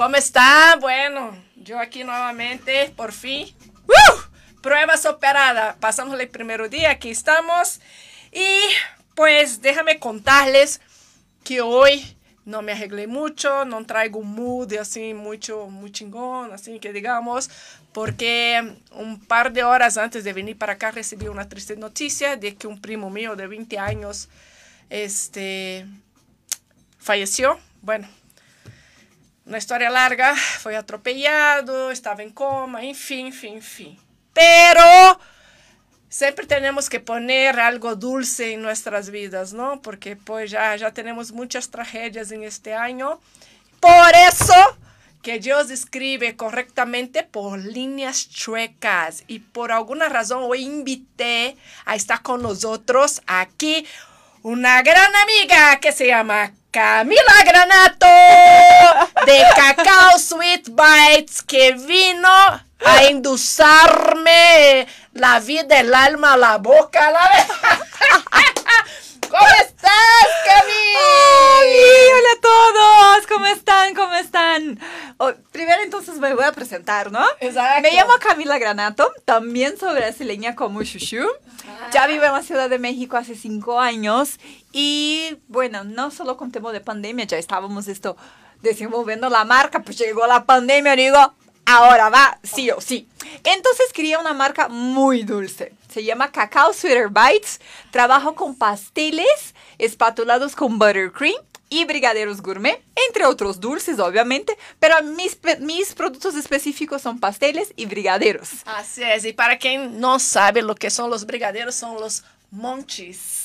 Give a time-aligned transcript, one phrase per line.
[0.00, 0.80] ¿Cómo están?
[0.80, 3.54] Bueno, yo aquí nuevamente, por fin.
[3.86, 4.22] ¡Woo!
[4.62, 5.76] Prueba superada.
[5.78, 7.82] Pasamos el primer día, aquí estamos.
[8.32, 8.56] Y
[9.14, 10.80] pues déjame contarles
[11.44, 16.80] que hoy no me arreglé mucho, no traigo un mood así mucho, muy chingón, así
[16.80, 17.50] que digamos,
[17.92, 22.56] porque un par de horas antes de venir para acá recibí una triste noticia de
[22.56, 24.30] que un primo mío de 20 años
[24.88, 25.84] este,
[26.98, 27.60] falleció.
[27.82, 28.08] Bueno,
[29.50, 33.98] una historia larga, fue atropellado, estaba en coma, en fin, en fin, en fin.
[34.32, 35.20] Pero
[36.08, 39.82] siempre tenemos que poner algo dulce en nuestras vidas, ¿no?
[39.82, 43.20] Porque pues ya, ya tenemos muchas tragedias en este año.
[43.80, 44.54] Por eso
[45.20, 51.56] que Dios escribe correctamente por líneas chuecas y por alguna razón hoy invité
[51.86, 53.84] a estar con nosotros aquí
[54.42, 58.06] una gran amiga que se llama Camila Granato
[59.26, 67.20] de Cacao Sweet Bites que vino a endulzarme la vida, el alma, la boca, la
[69.30, 70.72] ¿Cómo estás, Cami?
[72.16, 73.94] hola a todos, ¿cómo están?
[73.94, 74.80] ¿Cómo están?
[75.18, 77.24] Oh, primero entonces me voy a presentar, ¿no?
[77.38, 77.82] Exacto.
[77.82, 81.28] Me llamo Camila Granato, también soy brasileña como Chuchu.
[81.92, 84.40] Ya vivo en la Ciudad de México hace cinco años
[84.72, 88.16] y bueno, no solo con tema de pandemia, ya estábamos esto
[88.62, 91.34] desenvolviendo la marca, pues llegó la pandemia y digo,
[91.66, 93.08] ahora va, sí o sí.
[93.44, 95.72] Entonces quería una marca muy dulce.
[95.92, 97.60] Se llama Cacao Sweeter Bites.
[97.90, 105.38] Trabajo con pasteles espatulados con buttercream y brigaderos gourmet, entre otros dulces, obviamente, pero mis,
[105.60, 108.50] mis productos específicos son pasteles y brigaderos.
[108.66, 113.39] Así es, y para quien no sabe lo que son los brigaderos, son los monchis.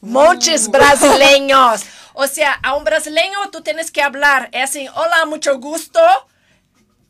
[0.00, 0.70] Monchis uh.
[0.70, 1.82] brasileños.
[2.20, 6.00] O sea, a un brasileño tú tienes que hablar, es así, hola, mucho gusto.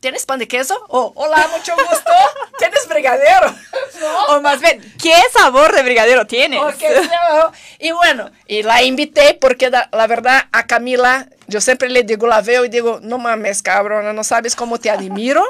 [0.01, 0.79] ¿Tienes pan de queso?
[0.89, 2.13] Oh, hola, mucho gusto.
[2.59, 3.55] ¿Tienes brigadero?
[4.29, 6.61] O más bien, ¿qué sabor de brigadero tienes?
[7.81, 12.41] y bueno, y la invité porque la, verdad a Camila, yo siempre le digo, la
[12.43, 15.43] veo y digo, no mames, cabrona, no sabes cómo te admiro.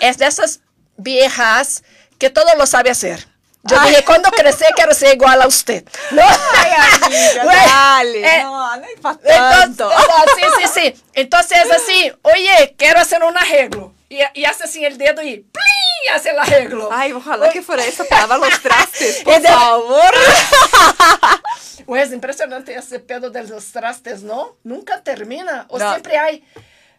[0.00, 0.60] Es de esas
[0.96, 1.84] viejas
[2.18, 3.28] que todo lo sabe hacer.
[3.68, 5.84] Yo dije, cuando crece quiero ser igual a usted.
[6.10, 6.70] No, Ay,
[7.02, 8.36] amiga, dale.
[8.36, 9.90] Eh, no, no hay tanto.
[10.36, 11.02] sí, sí, sí.
[11.14, 13.94] Entonces, así, oye, quiero hacer un arreglo.
[14.08, 16.14] Y, y hace así el dedo y ¡plin!
[16.14, 16.88] hace el arreglo.
[16.92, 20.12] Ay, ojalá que fuera eso para lavar los trastes, por favor.
[21.86, 24.58] Pues es impresionante ese pedo de los trastes, ¿no?
[24.62, 25.64] Nunca termina.
[25.70, 26.44] O siempre hay,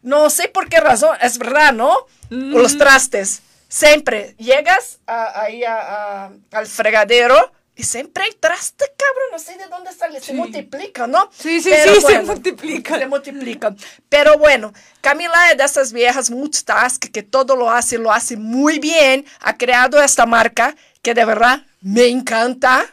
[0.02, 2.08] no sé por qué razón, es verdad, ¿no?
[2.32, 2.56] Mm.
[2.56, 9.30] Los trastes Siempre llegas ahí al fregadero y siempre hay traste, cabrón.
[9.32, 10.20] No sé de dónde sale.
[10.20, 11.30] Se multiplica, ¿no?
[11.32, 12.98] Sí, sí, sí, se multiplica.
[12.98, 13.76] Se multiplica.
[14.10, 18.80] Pero bueno, Camila es de esas viejas multitask que todo lo hace, lo hace muy
[18.80, 19.26] bien.
[19.40, 22.86] Ha creado esta marca que de verdad me encanta.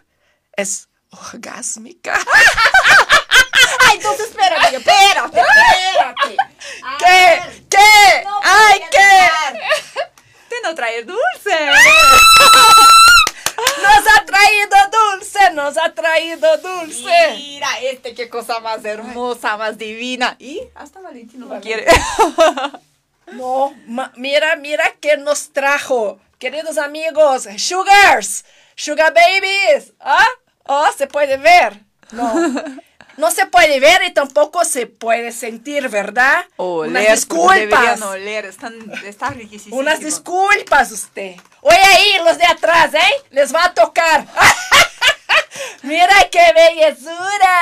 [0.52, 2.18] Es orgásmica.
[3.80, 6.36] Ay, entonces espérate, espérate, espérate.
[6.98, 7.40] ¿Qué?
[7.70, 8.24] ¿Qué?
[8.42, 9.30] Ay, ¿qué?
[10.62, 11.20] No traer dulce.
[13.56, 17.34] Nos ha traído dulce, nos ha traído dulce.
[17.36, 20.36] Mira, este qué cosa más hermosa, más divina.
[20.38, 21.86] Y hasta Valentino lo quiere.
[23.32, 23.74] No,
[24.14, 26.20] mira, mira qué nos trajo.
[26.38, 28.44] Queridos amigos, sugars,
[28.76, 29.94] sugar babies.
[29.98, 30.28] ¿Ah?
[30.64, 31.80] Oh, se puede ver.
[32.12, 32.32] No.
[33.16, 36.44] no se puede ver y tampoco se puede sentir, ¿verdad?
[36.56, 38.02] Oler, Unas disculpas.
[38.02, 38.74] Oler, están,
[39.04, 39.76] está riquísimo.
[39.76, 41.36] Unas disculpas usted.
[41.62, 43.24] Oye ahí, los de atrás, ¿eh?
[43.30, 44.26] Les va a tocar.
[45.82, 47.54] Mira qué bellezura.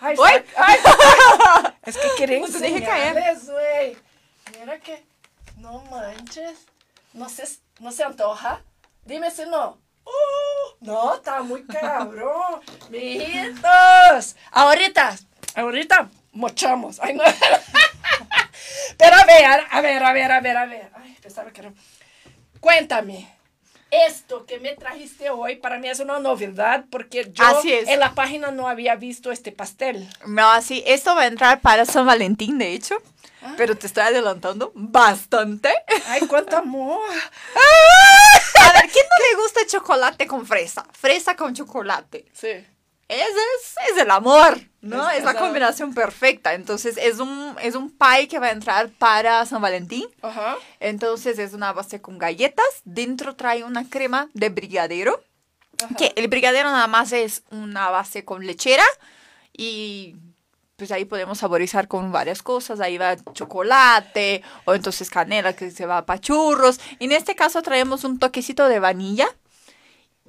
[0.00, 0.16] Ay,
[0.56, 0.78] ay,
[1.84, 3.36] es que quieren no deje caer.
[3.46, 3.96] güey.
[4.60, 5.04] Mira que,
[5.56, 6.66] no manches.
[7.12, 7.48] No se,
[7.80, 8.62] no se antoja.
[9.04, 9.78] Dime si no.
[10.80, 12.60] No, está muy cabrón.
[12.90, 14.36] Mijitos.
[14.52, 15.16] Ahorita,
[15.54, 17.00] ahorita mochamos.
[17.00, 17.24] Ay, no.
[18.96, 20.90] Pero a ver, a ver, a ver, a ver, a ver.
[20.94, 21.72] Ay, pensaba que era.
[22.60, 23.37] Cuéntame.
[23.90, 28.50] Esto que me trajiste hoy para mí es una novedad porque yo en la página
[28.50, 30.08] no había visto este pastel.
[30.26, 32.96] No, sí, esto va a entrar para San Valentín, de hecho.
[33.42, 33.54] Ah.
[33.56, 35.70] Pero te estoy adelantando bastante.
[36.06, 37.00] Ay, cuánto amor.
[38.60, 40.84] A ver, ¿quién no le gusta el chocolate con fresa?
[40.92, 42.26] Fresa con chocolate.
[42.32, 42.66] Sí.
[43.08, 45.10] Ese es, es el amor, ¿no?
[45.10, 46.52] Es, la combinación perfecta.
[46.52, 50.06] Entonces, es un, es un pie que va a entrar para San Valentín.
[50.20, 50.56] Ajá.
[50.78, 52.66] Entonces, es una base con galletas.
[52.84, 55.22] Dentro trae una crema de brigadero.
[55.96, 58.84] Que el brigadero nada más es una base con lechera
[59.56, 60.16] y
[60.74, 62.80] pues ahí podemos saborizar con varias cosas.
[62.80, 66.80] Ahí va chocolate o entonces canela que se va para churros.
[66.98, 69.28] En este caso traemos un toquecito de vanilla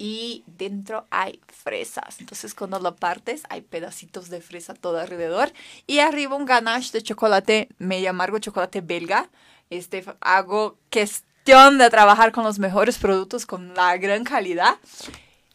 [0.00, 2.20] y dentro hay fresas.
[2.20, 5.52] Entonces cuando lo partes hay pedacitos de fresa todo alrededor
[5.86, 9.28] y arriba un ganache de chocolate medio amargo, chocolate belga.
[9.68, 14.76] Este hago cuestión de trabajar con los mejores productos con la gran calidad.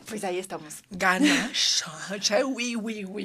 [0.07, 0.83] Pues ahí estamos.
[0.91, 3.23] Ganache, oui, oui, oui.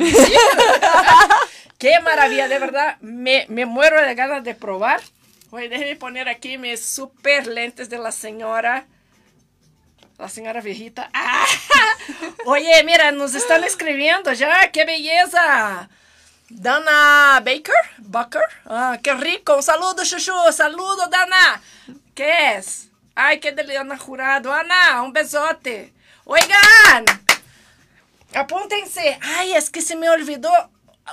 [1.79, 2.97] Qué maravilla, de verdad.
[3.03, 5.03] Me, me muero de ganas de probar.
[5.51, 8.87] Oye, déjeme poner aquí mis super lentes de la señora.
[10.21, 11.09] La señora viejita.
[11.15, 11.47] ¡Ah!
[12.45, 14.71] Oye, mira, nos están escribiendo ya.
[14.71, 15.89] ¡Qué belleza!
[16.51, 18.43] Dana Baker, Bucker.
[18.67, 19.63] Ah, qué rico.
[19.63, 20.35] Saludo, Chuchu.
[20.53, 21.63] Saludo, Dana.
[22.15, 22.91] ¿Qué es?
[23.15, 24.53] Ay, qué de Ana Jurado.
[24.53, 25.95] Ana, un besote.
[26.25, 27.07] Oigan,
[28.35, 29.19] apúntense.
[29.55, 30.51] Es que se me olvidó.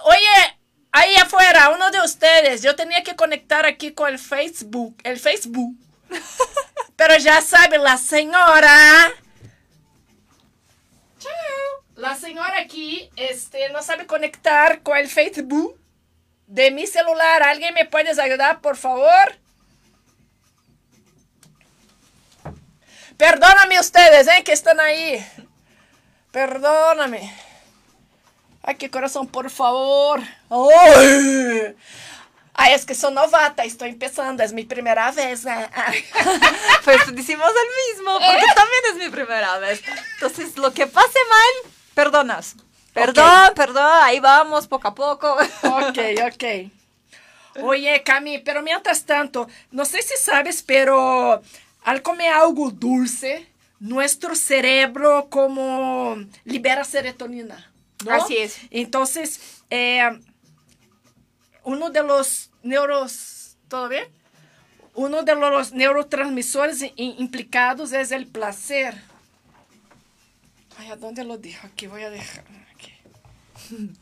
[0.04, 0.58] Oye,
[0.92, 5.78] ahí afuera, uno de ustedes, yo tenía que conectar aquí con el Facebook, el Facebook.
[6.98, 9.12] Pero ya sabe, la señora.
[11.20, 11.32] Chao.
[11.96, 15.80] La señora aquí, este, no sabe conectar con el Facebook
[16.48, 17.44] de mi celular.
[17.44, 19.38] ¿Alguien me puede ayudar, por favor?
[23.16, 24.44] Perdóname ustedes, ¿eh?
[24.44, 25.26] Que están ahí.
[26.32, 27.34] Perdóname.
[28.64, 30.22] Ay, qué corazón, por favor.
[30.50, 31.76] ¡Ay!
[32.60, 35.46] Ay, es que soy novata, estoy empezando, es mi primera vez.
[35.46, 35.70] ¿eh?
[36.84, 39.84] pues decimos el mismo, porque también es mi primera vez.
[40.16, 42.56] Entonces, lo que pase mal, perdonas.
[42.94, 43.56] Perdón, okay.
[43.56, 45.34] perdón, ahí vamos, poco a poco.
[45.36, 46.00] Ok,
[46.34, 47.64] ok.
[47.64, 51.44] Oye, Cami, pero mientras tanto, no sé si sabes, pero
[51.84, 53.48] al comer algo dulce,
[53.80, 57.72] nuestro cerebro como libera serotonina.
[58.04, 58.14] ¿no?
[58.14, 58.58] Así es.
[58.72, 60.10] Entonces, eh,
[61.68, 64.06] uno de los neuros, ¿todo bien?
[64.96, 68.96] Uno de los neurotransmisores implicados es el placer.
[70.78, 71.68] Ay, ¿a dónde lo dejo?
[71.68, 72.46] Aquí voy a dejar.
[72.74, 72.94] Aquí.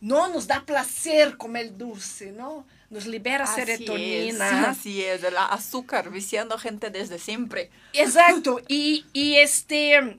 [0.00, 2.66] No nos da placer comer dulce, ¿no?
[2.90, 4.48] Nos libera así serotonina.
[4.48, 7.70] Es, así es, el azúcar viciando gente desde siempre.
[7.92, 8.60] Exacto.
[8.66, 10.18] Y, y este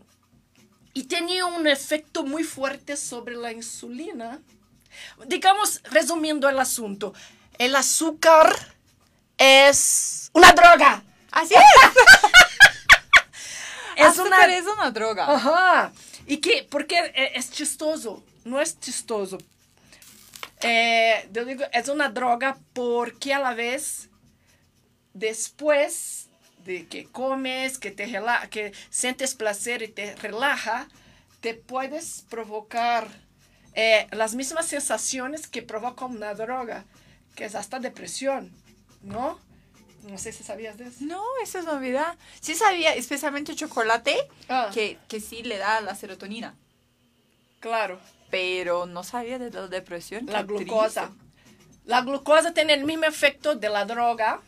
[0.93, 4.39] y tenía un efecto muy fuerte sobre la insulina.
[5.27, 7.13] Digamos, resumiendo el asunto,
[7.57, 8.55] el azúcar
[9.37, 11.03] es una droga.
[11.31, 11.61] Así es.
[13.95, 15.33] es azúcar una, es una droga.
[15.33, 15.93] Ajá.
[16.25, 16.67] ¿Y qué?
[16.69, 18.23] Porque es chistoso.
[18.45, 19.37] No es chistoso.
[20.61, 24.09] Eh, yo digo, es una droga porque a la vez,
[25.13, 26.29] después
[26.63, 30.87] de que comes, que te relaja, que sientes placer y te relaja,
[31.41, 33.07] te puedes provocar
[33.75, 36.85] eh, las mismas sensaciones que provoca una droga,
[37.35, 38.51] que es hasta depresión,
[39.01, 39.39] ¿no?
[40.03, 40.97] No sé si sabías de eso.
[41.01, 42.17] No, eso es novedad.
[42.41, 44.15] Sí sabía, especialmente chocolate,
[44.49, 44.69] ah.
[44.73, 46.55] que, que sí le da la serotonina.
[47.61, 47.99] Claro.
[48.29, 50.25] Pero no sabía de la depresión.
[50.25, 51.07] La glucosa.
[51.07, 51.23] Triste.
[51.85, 54.41] La glucosa tiene el mismo efecto de la droga.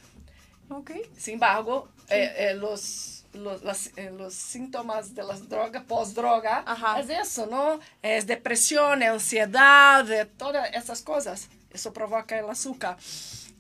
[0.70, 0.92] Ok.
[1.18, 6.64] Sin embargo, eh, eh, los, los, las, eh, los, síntomas de las drogas, post-droga,
[7.00, 7.80] es eso, ¿no?
[8.02, 11.50] Es depresión, ansiedad, todas esas cosas.
[11.72, 12.98] Eso provoca el azúcar.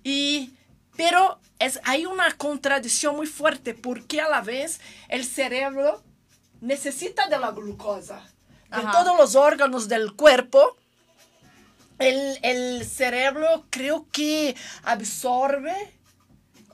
[0.04, 0.54] Y,
[0.96, 4.80] pero es, hay una contradicción muy fuerte porque a la vez
[5.10, 6.04] el cerebro
[6.62, 8.22] necesita de la glucosa.
[8.70, 8.92] De Ajá.
[8.92, 10.78] todos los órganos del cuerpo,
[12.00, 15.95] el, el cerebro creo que absorbe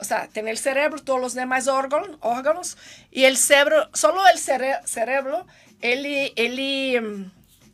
[0.02, 2.76] o sea, tiene el cerebro, todos los demás órganos, órganos
[3.12, 5.46] y el cerebro, solo el cere cerebro,
[5.80, 7.32] él, él,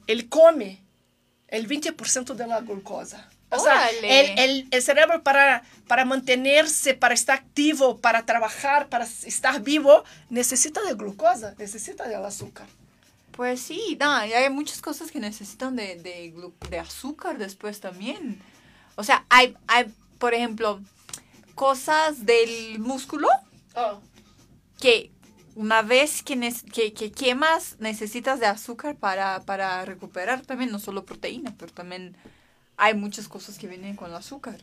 [0.08, 0.82] él come
[1.48, 3.30] el 20% de la glucosa.
[3.50, 9.06] O sea, el, el, el, cerebro para, para mantenerse, para estar activo, para trabajar, para
[9.06, 12.68] estar vivo, necesita de glucosa, necesita del azúcar.
[13.32, 16.34] Pues sí, no, y hay muchas cosas que necesitan de, de,
[16.70, 18.42] de azúcar después también.
[18.96, 19.86] O sea, hay, hay,
[20.18, 20.82] por ejemplo,
[21.58, 23.28] cosas del músculo
[23.76, 24.00] oh.
[24.80, 25.12] que
[25.56, 31.04] una vez que, que, que, quemas necesitas de azúcar para, para recuperar también, no solo
[31.04, 32.16] proteína, pero también
[32.78, 34.60] hay muchas cosas que vienen con el azúcar.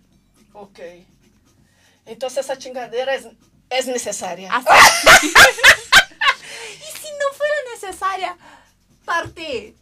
[0.53, 0.79] Ok.
[2.07, 3.27] Entonces esa chingadera es,
[3.71, 4.49] es necesaria.
[5.23, 8.39] y si no fuera necesaria,
[9.05, 9.75] parte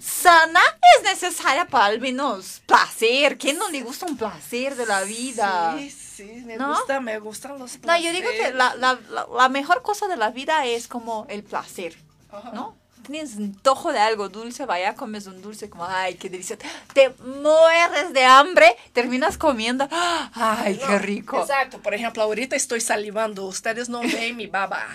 [0.00, 0.60] sana
[0.96, 3.38] es necesaria para al menos placer.
[3.38, 5.76] ¿Quién no le gusta un placer de la vida?
[5.78, 6.68] Sí, sí, me ¿No?
[6.68, 7.86] gusta, me gustan los placeres.
[7.86, 11.42] No, yo digo que la, la, la, mejor cosa de la vida es como el
[11.42, 11.96] placer,
[12.30, 12.52] Ajá.
[12.52, 12.76] ¿no?
[13.12, 16.62] tienes antojo de algo dulce, vaya, comes un dulce como, ay, qué delicioso.
[16.92, 21.40] Te mueres de hambre, terminas comiendo, ay, qué rico.
[21.40, 21.80] Exacto.
[21.80, 23.46] Por ejemplo, ahorita estoy salivando.
[23.46, 24.86] Ustedes no ven mi baba.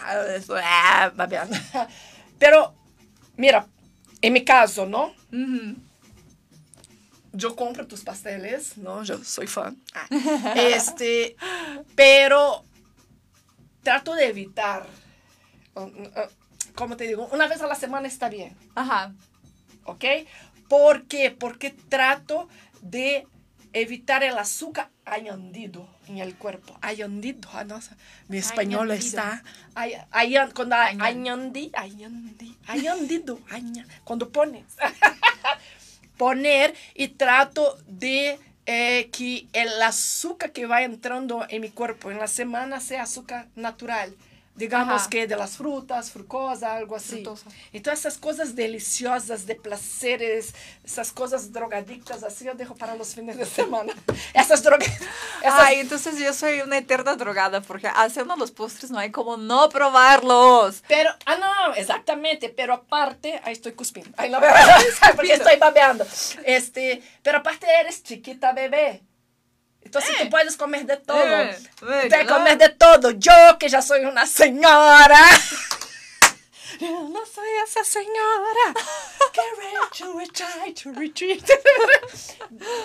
[1.15, 1.57] babeando.
[2.37, 2.73] Pero,
[3.35, 3.67] mira,
[4.21, 5.13] en mi caso, ¿no?
[5.31, 5.75] Ujú.
[7.33, 9.03] Yo compro tus pasteles, ¿no?
[9.03, 9.77] Yo soy fan.
[9.93, 10.07] Ah.
[10.55, 11.35] Este,
[11.95, 12.63] pero
[13.81, 14.85] trato de evitar,
[16.75, 19.13] como te digo, una vez a la semana está bien, Ajá.
[19.85, 20.05] ¿ok?
[20.69, 21.31] ¿Por qué?
[21.31, 22.47] Porque trato
[22.81, 23.27] de
[23.73, 26.77] evitar el azúcar añadido en el cuerpo.
[26.81, 27.79] Añadido, ah, no,
[28.27, 29.07] mi español Añadido.
[29.07, 29.43] está...
[29.75, 31.71] ay- añan- cuando añandi,
[32.67, 34.65] añadido, aña- cuando pones.
[36.17, 42.19] poner y trato de eh, que el azúcar que va entrando en mi cuerpo en
[42.19, 44.15] la semana sea azúcar natural.
[44.55, 45.09] Digamos Ajá.
[45.09, 47.23] que de las frutas, frucosa, algo así.
[47.23, 47.45] Frutosa.
[47.71, 53.37] Entonces esas cosas deliciosas, de placeres, esas cosas drogadictas así, yo dejo para los fines
[53.37, 53.93] de semana.
[54.35, 54.87] Esas drogas...
[55.41, 59.37] esas- Ay, entonces yo soy una eterna drogada porque haciendo los postres no hay como
[59.37, 60.83] no probarlos.
[60.87, 64.11] Pero, ah, no, exactamente, pero aparte, ahí estoy cuspiendo.
[64.17, 64.39] Ay, no,
[65.15, 66.05] porque estoy babeando.
[66.45, 69.01] Este, pero aparte eres chiquita bebé.
[69.99, 71.17] Entonces tú puedes comer de todo.
[71.23, 71.27] Eh,
[71.81, 72.33] bueno, Puedes ¿no?
[72.35, 73.11] comer de todo.
[73.11, 75.19] Yo, que ya soy una señora.
[76.79, 78.73] Yo no soy esa señora.
[79.31, 81.43] Que recho, retry to retreat.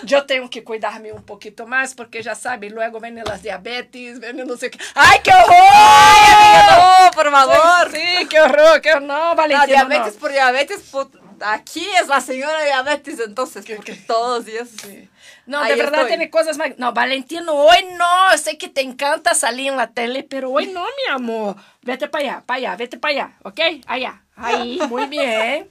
[0.04, 4.46] Yo tengo que cuidarme un poquito más porque ya sabe, luego vienen las diabetes, vienen
[4.46, 4.78] no sé qué.
[4.94, 6.70] ¡Ay, qué horror!
[6.70, 7.90] No, por favor.
[7.92, 9.02] Sí, qué horror, qué horror.
[9.02, 10.20] No, La Valentina, diabetes no.
[10.20, 14.02] por diabetes, put- aquí es la señora diabetes, entonces, ¿Qué- porque qué?
[14.02, 14.68] todos los días.
[14.82, 15.08] Sí.
[15.48, 16.08] No, Ahí de verdad estoy.
[16.08, 16.76] tiene cosas más.
[16.76, 18.38] No, Valentino, hoy no.
[18.38, 21.56] Sé que te encanta salir en la tele, pero hoy no, mi amor.
[21.80, 23.60] Vete para allá, para allá, vete para allá, ¿ok?
[23.86, 24.22] Allá.
[24.36, 25.68] Ahí, muy bien.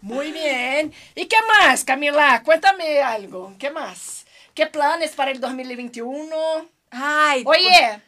[0.00, 0.92] Muy bien.
[1.16, 2.40] ¿Y qué más, Camila?
[2.44, 3.52] Cuéntame algo.
[3.58, 4.26] ¿Qué más?
[4.54, 6.34] ¿Qué planes para el 2021?
[6.92, 8.00] Ay, Oye,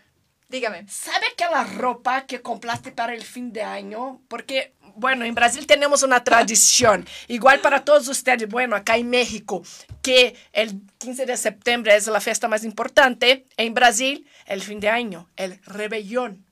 [0.49, 0.87] dígame.
[0.89, 4.21] ¿sabe aquela ropa que compraste para el fin de año?
[4.29, 9.63] Porque, bueno, en Brasil tenemos una tradición, igual para todos ustedes, bueno, acá en México,
[10.03, 14.89] que el 15 de septiembre es la fiesta más importante, en Brasil, el fin de
[14.89, 16.45] año, el rebelión.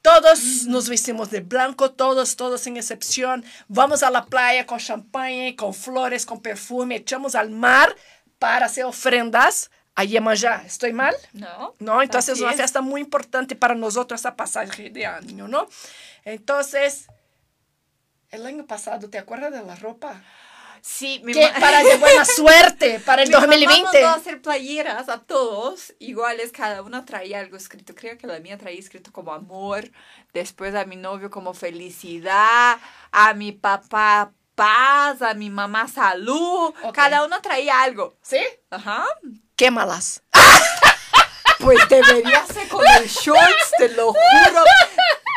[0.00, 3.44] Todos nos vestimos de blanco, todos, todos sin excepción.
[3.66, 7.94] Vamos a la playa con champagne, con flores, con perfume, echamos al mar
[8.38, 10.62] para hacer ofrendas a Iemanjá.
[10.64, 11.14] ¿Estoy mal?
[11.32, 11.74] No.
[11.80, 12.00] ¿no?
[12.00, 12.56] Entonces es una es.
[12.56, 15.66] fiesta muy importante para nosotros esa pasaje de año, ¿no?
[16.24, 17.08] Entonces,
[18.30, 20.22] el año pasado, ¿te acuerdas de la ropa?
[20.80, 23.82] Sí, mi Que para de buena suerte, para el Mi mamá 2020.
[23.82, 27.94] mandó a hacer playeras a todos, iguales, cada una traía algo escrito.
[27.94, 29.90] Creo que la mía traía escrito como amor,
[30.32, 32.78] después a mi novio como felicidad,
[33.10, 36.74] a mi papá paz, a mi mamá salud.
[36.92, 38.16] Cada uno traía algo.
[38.22, 38.40] ¿Sí?
[38.70, 39.04] Ajá.
[39.56, 40.22] Quémalas.
[41.60, 44.64] Pues debería ser con el shorts, te lo juro.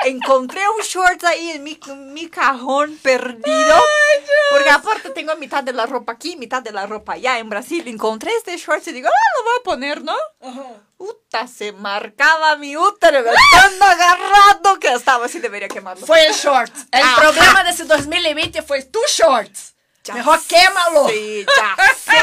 [0.03, 1.79] Encontré un shorts ahí en mi,
[2.13, 3.75] mi cajón perdido.
[4.49, 7.87] porque aparte tengo mitad de la ropa aquí, mitad de la ropa allá en Brasil.
[7.87, 10.15] Encontré este shorts y digo, ah, lo voy a poner, ¿no?
[10.97, 16.05] Puta, se marcaba mi útero, me tan agarrado que estaba así, debería quemarlo.
[16.05, 16.73] Fue el short.
[16.91, 17.21] El Ajá.
[17.21, 19.75] problema de ese 2020 fue tu shorts.
[20.03, 22.21] Ya sé.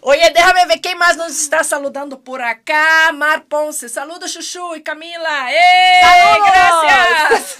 [0.00, 3.12] Oye, déjame ver quem mais nos está saludando por acá.
[3.12, 3.88] Mar Ponce.
[3.88, 5.48] Saludos, Chuchu y Camila.
[6.00, 6.50] ¡Saludos!
[6.52, 7.56] ¡Gracias!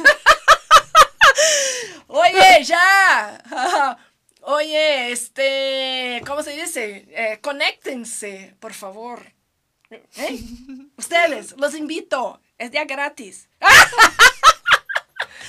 [2.09, 3.99] Oye, ya.
[4.43, 7.07] Oye, este, ¿cómo se dice?
[7.11, 9.33] Eh, conéctense, por favor.
[9.91, 10.39] ¿Eh?
[10.97, 12.41] Ustedes, los invito.
[12.57, 13.49] Es día gratis.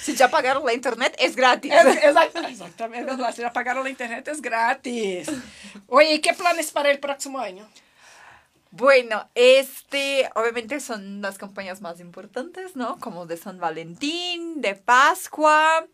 [0.02, 1.72] Si ya pagaron la internet, es gratis.
[1.74, 3.12] Es- exact- exactamente.
[3.34, 5.28] Si ya pagaron la internet, es gratis.
[5.88, 7.68] Oye, ¿y qué planes para el próximo año?
[8.72, 13.00] Bueno, este, obviamente son las campañas más importantes, ¿no?
[13.00, 15.86] Como de San Valentín, de Pascua.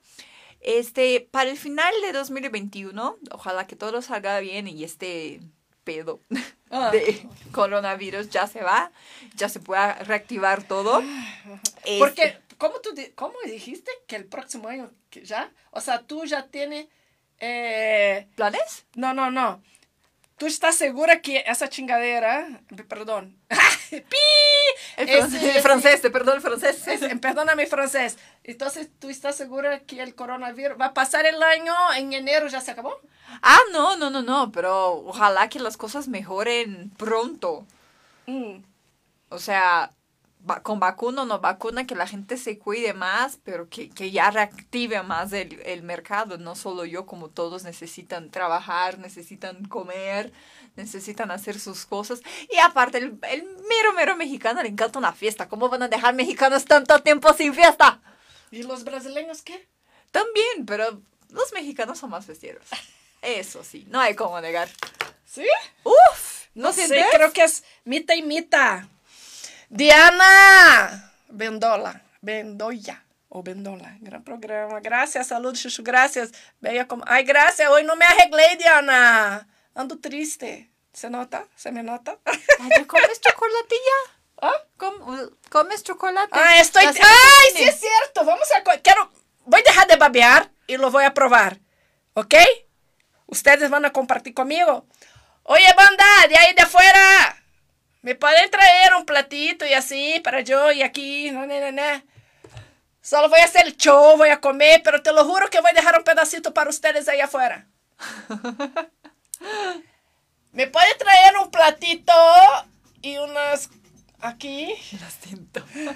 [0.62, 5.41] Este, para el final de 2021, ojalá que todo salga bien y este
[5.83, 6.19] pedo
[6.69, 6.89] Ah.
[6.91, 8.91] de coronavirus ya se va,
[9.36, 11.03] ya se pueda reactivar todo.
[12.00, 15.51] Porque, Este, ¿cómo, tú, ¿cómo dijiste que el próximo año ya?
[15.72, 16.86] O sea, tú ya tienes...
[17.39, 18.86] eh, ¿Planes?
[18.94, 19.63] no, no, no.
[20.38, 22.62] ¿Tú estás segura que esa chingadera...
[22.88, 23.36] Perdón.
[23.89, 23.98] ¡Pi!
[24.98, 26.88] El, fran- el francés, te perdón el francés.
[26.88, 28.18] es- perdóname francés.
[28.44, 32.62] Entonces, ¿tú estás segura que el coronavirus va a pasar el año en enero ya
[32.62, 32.96] se acabó?
[33.41, 37.65] Ah, no, no, no, no, pero ojalá que las cosas mejoren pronto.
[38.27, 38.58] Mm.
[39.30, 39.91] O sea,
[40.50, 44.12] va- con vacuna o no vacuna, que la gente se cuide más, pero que, que
[44.12, 46.38] ya reactive más el, el mercado.
[46.38, 50.31] No solo yo, como todos necesitan trabajar, necesitan comer,
[50.75, 52.21] necesitan hacer sus cosas.
[52.51, 55.48] Y aparte, el, el mero, mero mexicano le encanta una fiesta.
[55.50, 58.01] ¿Cómo van a dejar mexicanos tanto tiempo sin fiesta?
[58.51, 59.67] ¿Y los brasileños qué?
[60.12, 62.65] También, pero los mexicanos son más festeros.
[63.21, 64.67] Eso sí, no hay como negar.
[65.25, 65.45] ¿Sí?
[65.83, 68.83] Uf, No, ¿no sé, creo que es mitad y mitad.
[69.72, 74.82] Diana Bendola, Bendoya o Bendola, gran programa.
[74.82, 76.32] Gracias, saludos, Chuchu, gracias.
[76.60, 79.48] Bella como, ay, gracias, hoy no me arreglé, Diana.
[79.74, 80.70] Ando triste.
[80.92, 81.46] ¿Se nota?
[81.56, 82.18] ¿Se me nota?
[82.25, 82.42] Ay,
[82.78, 83.98] ¿ya ¿Comes chocolatilla?
[84.42, 84.51] ¿Ah?
[84.75, 86.30] Com- ¿Comes chocolate?
[86.34, 86.84] Ah, estoy.
[86.84, 88.25] La semana ¡Ay, sí es cierto!
[88.25, 88.80] Vamos a.
[88.82, 89.10] Quiero.
[89.46, 91.60] Voy a dejar de babear y lo voy a probar.
[92.13, 92.36] ¿Ok?
[93.28, 94.86] Ustedes van a compartir conmigo.
[95.44, 97.40] Oye, banda, de ahí de afuera.
[98.01, 101.29] ¿Me pueden traer un platito y así para yo y aquí?
[101.31, 102.03] No, no, no, no.
[103.01, 105.72] Solo voy a hacer el show, voy a comer, pero te lo juro que voy
[105.72, 107.67] a dejar un pedacito para ustedes ahí afuera.
[110.51, 112.13] ¿Me puede traer un platito
[113.01, 113.70] y unas
[114.20, 114.74] aquí?
[114.91, 115.63] El acento.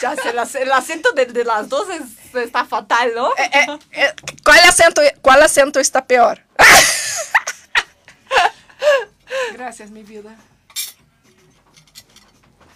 [0.00, 3.30] ya sé, el, ac- el acento de, de las dos es- está fatal, ¿no?
[3.36, 4.12] Eh, eh, eh,
[4.44, 6.40] ¿cuál, acento, ¿Cuál acento está peor?
[9.52, 10.36] Gracias, mi vida.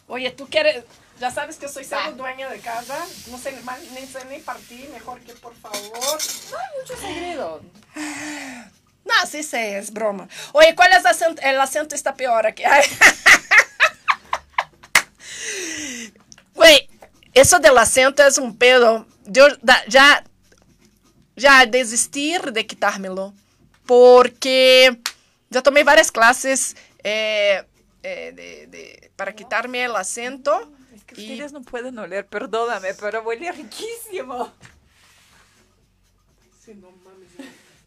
[0.07, 0.85] Oye, tú quieres.
[1.21, 3.05] Ya sabes que soy solo dueña de casa.
[3.31, 3.53] No sé,
[3.93, 4.89] ni sé ni partir.
[4.91, 5.81] Mejor que por favor.
[5.91, 7.63] mucho segredo.
[9.05, 10.29] No, sí sé, es broma.
[10.53, 11.43] Oye, ¿cuál es el acento?
[11.43, 12.63] El acento está peor aquí.
[16.55, 16.89] Güey,
[17.35, 19.07] eso del acento es un pedo.
[19.25, 19.47] Yo
[19.89, 20.25] ya,
[21.37, 23.33] ya desistir de quitármelo.
[23.87, 25.01] Porque
[25.51, 27.65] ya tomé varias clases eh,
[28.03, 30.71] eh, de, de- para quitarme el acento.
[30.95, 34.53] Es que Y- ustedes no pueden oler, perdóname, pero huele riquísimo.
[36.65, 36.91] Sí, no.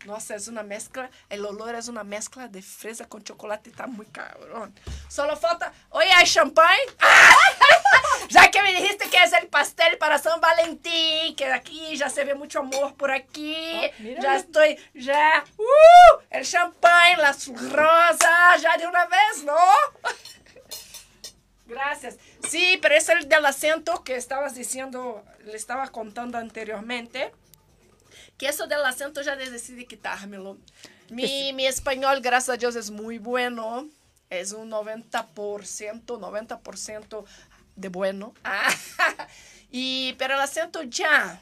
[0.05, 4.05] Nossa, es una mezcla, el olor es una mezcla de fresa con chocolate, está muy
[4.07, 4.73] cabrón.
[5.07, 6.79] Solo falta, oye, ¿hay champagne?
[8.29, 12.23] Ya que me dijiste que es el pastel para San Valentín, que aquí ya se
[12.23, 13.81] ve mucho amor por aquí.
[13.83, 14.21] Ah, mira.
[14.21, 19.55] ya estoy, ya, uh, el champagne, las rosas, ya de una vez, ¿no?
[21.65, 22.17] Gracias.
[22.47, 27.31] Sí, pero es el del acento que estabas diciendo, le estaba contando anteriormente.
[28.41, 30.57] Que eso del acento ya decidí quitármelo.
[31.11, 33.87] Mi, mi español, gracias a Dios, es muy bueno.
[34.31, 37.25] Es un 90%, 90%
[37.75, 38.33] de bueno.
[38.43, 38.73] Ah,
[39.71, 41.39] y, pero el acento ya,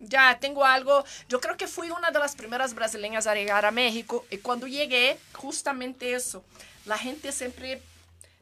[0.00, 1.04] ya tengo algo.
[1.28, 4.26] Yo creo que fui una de las primeras brasileñas a llegar a México.
[4.28, 6.42] Y cuando llegué, justamente eso.
[6.84, 7.80] La gente siempre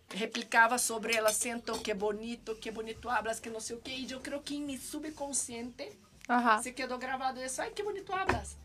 [0.08, 3.94] replicaba sobre el acento, qué bonito, qué bonito hablas, que no sé qué.
[3.94, 5.92] Y yo creo que en mi subconsciente
[6.28, 6.62] Ajá.
[6.62, 7.62] se quedó grabado eso.
[7.62, 8.56] Ay, qué bonito hablas.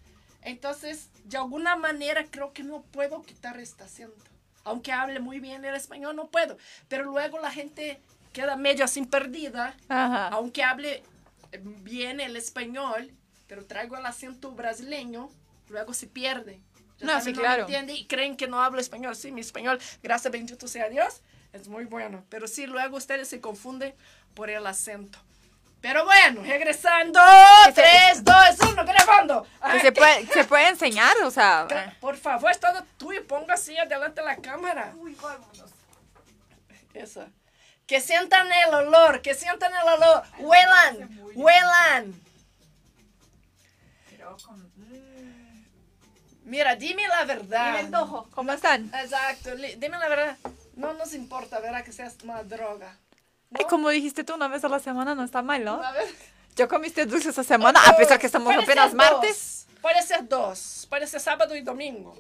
[0.41, 4.23] Entonces, de alguna manera creo que no puedo quitar este acento.
[4.65, 6.58] Aunque hable muy bien el español, no puedo.
[6.88, 7.99] Pero luego la gente
[8.34, 9.76] queda medio así perdida.
[9.89, 10.28] Ajá.
[10.30, 11.04] Aunque hable
[11.62, 13.12] bien el español,
[13.47, 15.30] pero traigo el acento brasileño,
[15.69, 16.60] luego se pierde.
[16.99, 17.62] Ya No, sí, me claro.
[17.63, 19.15] entiende y creen que no hablo español.
[19.15, 21.21] Sí, mi español, gracias bendito sea Dios,
[21.54, 22.23] es muy bueno.
[22.30, 23.93] Pero sí, luego ustedes se confunden
[24.34, 25.19] por el acento.
[25.84, 27.19] Pero bueno, regresando.
[27.65, 28.36] Que se- 3, 2,
[28.72, 29.46] 1, grabando.
[29.60, 31.67] Ay, se, puede, se puede enseñar, o sea.
[31.67, 33.28] gra- Por favor, es todo tuyo.
[33.28, 34.93] Ponga así adelante la cámara.
[34.96, 35.72] Uy, vámonos.
[36.93, 37.28] Eso.
[37.86, 40.24] Que sientan el olor, que sientan el olor.
[40.39, 42.13] Huelan, huelan.
[44.10, 45.65] Pero con- mm.
[46.46, 47.65] Mira, dime la verdad.
[47.78, 48.89] Dime el ojo, ¿cómo están?
[48.96, 50.38] Exacto, dime la verdad.
[50.76, 51.84] No nos importa, ¿verdad?
[51.84, 52.98] Que seas una droga.
[53.61, 53.67] ¿No?
[53.67, 55.83] Como dijiste tú, una vez a la semana no está mal, ¿no?
[55.83, 56.07] A ver.
[56.55, 59.65] Yo comiste dulce esa semana, a pesar que estamos apenas martes.
[59.81, 60.85] Puede ser dos.
[60.89, 62.15] Puede ser sábado y domingo.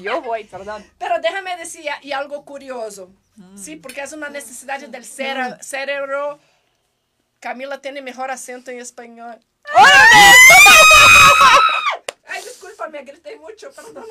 [0.00, 0.84] Yo voy, perdón.
[0.98, 3.10] Pero déjame decir y algo curioso.
[3.36, 3.58] Mm.
[3.58, 6.38] Sí, porque es una necesidad del cere- cerebro.
[7.40, 9.38] Camila tiene mejor acento en español.
[12.26, 14.06] Ay, discúlpame, grité mucho, perdón.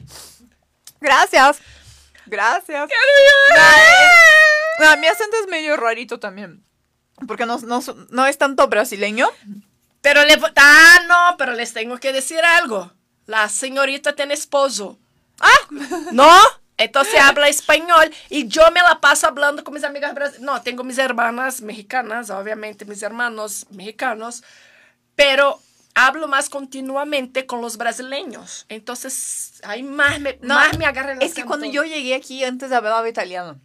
[1.00, 1.58] Gracias.
[2.26, 2.88] Gracias.
[4.82, 6.64] No, mi acento es medio rarito también.
[7.26, 9.28] Porque no, no, no es tanto brasileño.
[10.00, 12.92] Pero le, ah, no, pero les tengo que decir algo.
[13.26, 14.98] La señorita tiene esposo.
[15.40, 15.50] Ah,
[16.12, 16.32] ¿No?
[16.76, 20.44] Entonces habla español y yo me la paso hablando con mis amigas brasileñas.
[20.44, 24.42] No, tengo mis hermanas mexicanas, obviamente mis hermanos mexicanos,
[25.14, 25.60] pero
[25.94, 28.66] hablo más continuamente con los brasileños.
[28.68, 32.42] Entonces, ahí más me, No, más me agarra el es que cuando yo llegué aquí
[32.42, 33.60] antes hablaba italiano.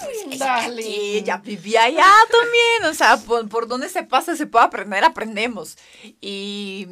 [0.00, 0.82] Pues Dale.
[0.82, 5.02] Sí, ya vivía allá también, o sea, por, por donde se pasa se puede aprender,
[5.02, 5.76] aprendemos.
[6.20, 6.86] Y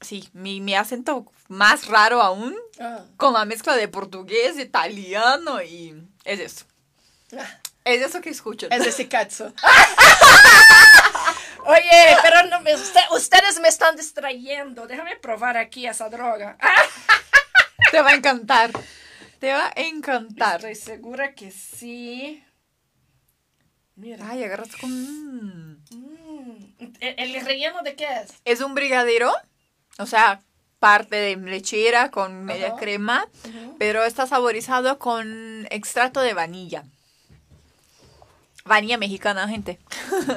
[0.00, 3.00] sí, mi, mi acento más raro aún, Ah.
[3.16, 6.64] con la mezcla de portugués, italiano y es eso.
[7.36, 7.58] Ah.
[7.84, 8.72] Es eso que escuchan.
[8.72, 9.52] Es ese cazzo.
[11.66, 14.86] Oye, pero no me- usted- ustedes me están distrayendo.
[14.86, 16.56] Déjame probar aquí esa droga.
[17.90, 18.70] Te va a encantar.
[19.38, 20.56] Te va a encantar.
[20.56, 22.42] Estoy segura que sí.
[23.94, 24.28] Mira.
[24.28, 24.90] Ay, agarras con...
[24.90, 25.84] mm.
[27.00, 28.34] ¿El, el relleno de qué es?
[28.44, 29.32] Es un brigadero,
[29.98, 30.40] o sea,
[30.78, 33.26] parte de lechera con media crema,
[33.78, 36.84] pero está saborizado con extracto de vanilla.
[38.64, 39.78] Vanilla mexicana, gente.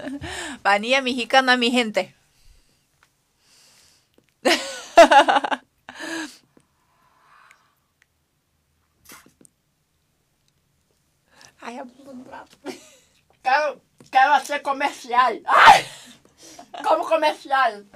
[0.63, 2.15] vanilla mexicana, mi gente.
[11.61, 12.81] Ay, abundante.
[13.43, 15.41] Quero, quero ser comercial.
[15.45, 15.85] Ai!
[16.83, 17.87] Como comercial.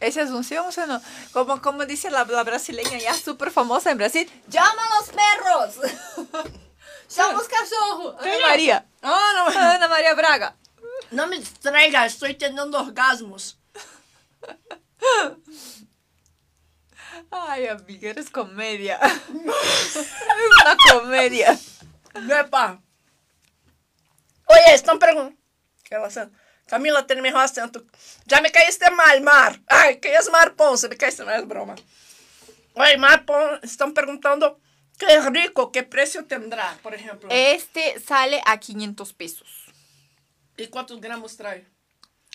[0.00, 1.00] Ese es un sí, un sí, no.
[1.32, 4.30] Como, como dice la, la brasileña, ya súper famosa en Brasil.
[4.46, 6.58] ¡Llama a los perros!
[7.08, 8.16] ¡Somos cachorro!
[8.18, 8.40] Ana ¿Qué?
[8.42, 8.86] María.
[9.02, 10.54] Ah, não, Ana María Braga.
[11.10, 13.56] não me distraiga, estou tendo orgasmos.
[17.30, 18.98] Ay, amiga, eres comedia.
[19.30, 21.58] Una comedia.
[22.14, 22.78] Epa.
[24.48, 25.36] Oye, estão perguntando.
[26.66, 27.84] Camila, tem meu acento.
[28.26, 29.58] Já me caíste mal, Mar.
[29.68, 30.88] Ai, que és Mar Ponce?
[30.88, 31.74] Me caíste mal, es broma.
[32.74, 33.60] Oi, Mar Ponce.
[33.64, 34.58] Estão perguntando
[34.98, 37.28] que rico, que preço tendrá, por exemplo.
[37.30, 39.48] Este sale a 500 pesos.
[40.56, 41.64] E quantos gramos trae?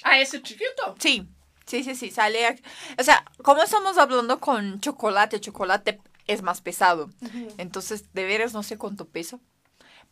[0.03, 0.95] Ah, esse chiquito?
[0.97, 1.27] Sí,
[1.65, 2.55] sí, sí, sí, sale a...
[2.97, 7.09] O sea, como estamos hablando con chocolate, chocolate es más pesado.
[7.57, 9.41] Entonces, de veras no sé cuánto peso.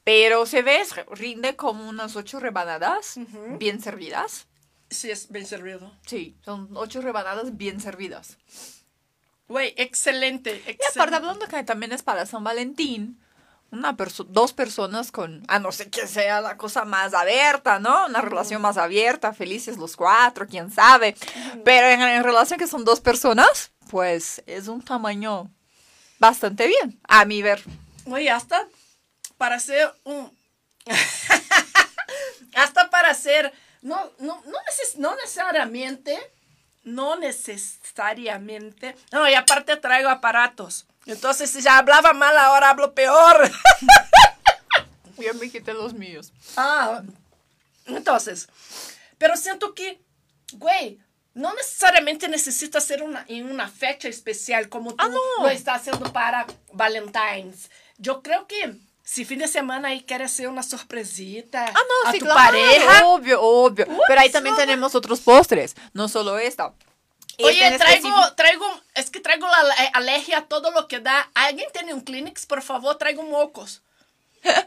[0.04, 3.20] Pero se ve, rinde como unas ocho rebanadas
[3.60, 4.48] bien servidas.
[4.90, 5.96] Sí, es bien servido.
[6.06, 8.38] Sí, son ocho rebanadas bien servidas.
[9.52, 10.86] Güey, excelente, Y excelente.
[10.96, 13.20] aparte, hablando que también es para San Valentín,
[13.70, 18.06] una perso dos personas con, a no ser que sea la cosa más abierta, ¿no?
[18.06, 21.16] Una relación más abierta, felices los cuatro, quién sabe.
[21.66, 25.50] Pero en, en relación que son dos personas, pues es un tamaño
[26.20, 27.62] bastante bien, a mi ver.
[28.06, 28.68] Güey, hasta
[29.38, 30.32] para ser un...
[32.56, 33.52] hasta para ser...
[33.82, 36.18] No, no, no, neces- no necesariamente...
[36.84, 38.96] No necesariamente...
[39.12, 40.86] No, y aparte traigo aparatos.
[41.06, 43.50] Entonces, si ya hablaba mal, ahora hablo peor.
[45.18, 46.32] Yo me quité los míos.
[46.58, 47.02] Ah,
[47.86, 48.48] entonces,
[49.18, 50.02] pero siento que,
[50.54, 51.00] güey,
[51.34, 55.44] no necesariamente necesita ser una, en una fecha especial como tú Ah, no.
[55.44, 57.70] lo estás haciendo para Valentine's.
[57.98, 58.76] Yo creo que
[59.12, 62.40] si fin de semana ahí quieres hacer una sorpresita Ah, no, a sí, tu claro.
[62.40, 63.08] pareja.
[63.08, 63.86] Obvio, obvio.
[64.08, 64.62] Pero ahí también no.
[64.62, 66.74] tenemos otros postres, no solo esta.
[67.44, 71.30] Oye, traigo, específico- traigo, es que traigo la ale- alergia a todo lo que da.
[71.34, 72.46] ¿Alguien tiene un Kleenex?
[72.46, 73.82] Por favor, traigo mocos.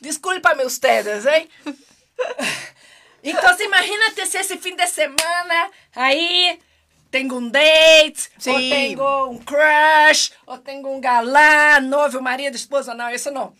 [0.00, 1.48] Discúlpame ustedes, ¿eh?
[3.22, 6.60] Entonces, imagínate si ese fin de semana ahí
[7.14, 8.70] tengo un date, o Sí.
[8.70, 12.92] tengo un crush, o tengo un galán, novio, marido, esposa.
[12.94, 13.54] No, eso no.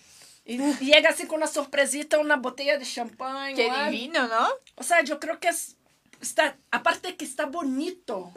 [0.45, 3.55] Y llega así con una sorpresita, una botella de champán.
[3.55, 3.91] Qué o algo.
[3.93, 4.49] divino, ¿no?
[4.75, 5.77] O sea, yo creo que es,
[6.21, 8.33] está, aparte de que está bonito,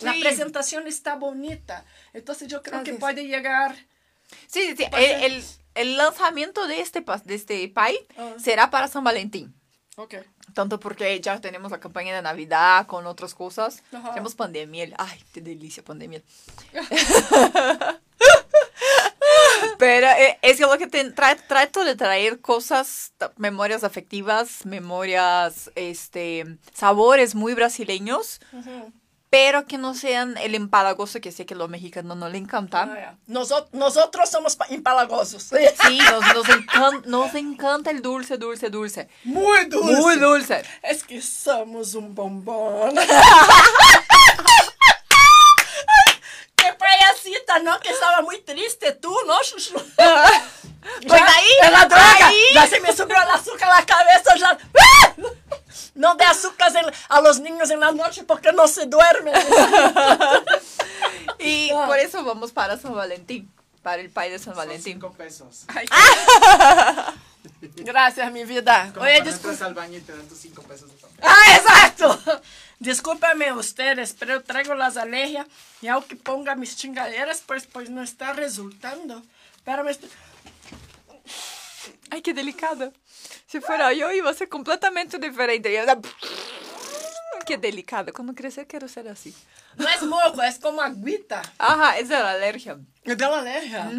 [0.00, 0.20] la Sí.
[0.22, 1.84] presentación está bonita.
[2.14, 2.98] Entonces yo creo Así que es.
[2.98, 3.76] puede llegar.
[4.46, 4.84] Sí, sí, sí.
[4.90, 5.60] Puede El, ser.
[5.76, 8.32] el- el lanzamiento de este, pas- de este pie Ah.
[8.42, 9.54] será para San Valentín.
[9.96, 10.14] Ok.
[10.54, 13.82] Tanto porque ya tenemos la campaña de Navidad con otras cosas.
[13.92, 14.10] Ajá.
[14.10, 14.88] Tenemos pandemia.
[14.98, 16.22] Ay, qué delicia, pandemia.
[19.78, 25.70] Pero eh, es que lo que te, tra- trato de traer cosas, memorias afectivas, memorias,
[25.74, 28.40] este, sabores muy brasileños,
[29.30, 32.82] pero que no sean el empalagoso que sé que a los mexicanos no le encanta.
[32.84, 35.42] Ah, nosotros somos pa- empalagosos.
[35.42, 39.08] Sí, nos, nos, encan- nos encanta el dulce, dulce, dulce.
[39.24, 39.96] Muy dulce.
[40.00, 40.62] Muy dulce.
[40.82, 42.94] Es que somos un bombón.
[47.58, 47.78] ¿no?
[47.80, 49.74] Que estaba muy triste tú, ¿no, Chuchu?
[51.08, 52.26] Pues ahí, es la droga.
[52.28, 52.40] ahí.
[52.54, 54.36] Ya se me subió el azúcar a la cabeza.
[54.36, 54.56] Ya.
[55.96, 59.34] No dé azúcar en- a los niños en la noche porque no se duermen.
[61.40, 61.86] Y Ah.
[61.86, 63.50] por eso vamos para San Valentín.
[63.82, 64.94] para el pay de San Son Valentín.
[64.94, 65.64] cinco pesos.
[65.68, 65.86] Ay,
[67.76, 68.90] Gracias, mi vida.
[68.92, 69.64] Como Oye, disculpa.
[69.66, 71.18] al baño y te dan tus cinco pesos de papel.
[71.22, 72.20] Ah, exacto.
[72.78, 75.46] Discúlpame ustedes, pero eu traigo las alergias
[75.80, 79.22] y aunque ponga mis chingaderas, pues, pues no está resultando.
[79.64, 80.10] Pero me estoy-
[82.10, 82.92] Ay, qué delicado.
[83.46, 85.72] Si fuera yo, iba a ser completamente diferente.
[85.72, 85.84] Yo-
[87.46, 88.12] Qué delicado.
[88.12, 89.34] Cuando crecer quiero ser así.
[89.76, 91.42] No es moco, es como agüita.
[91.58, 92.76] Ajá, es de la alergia.
[93.04, 93.90] Es de la alergia.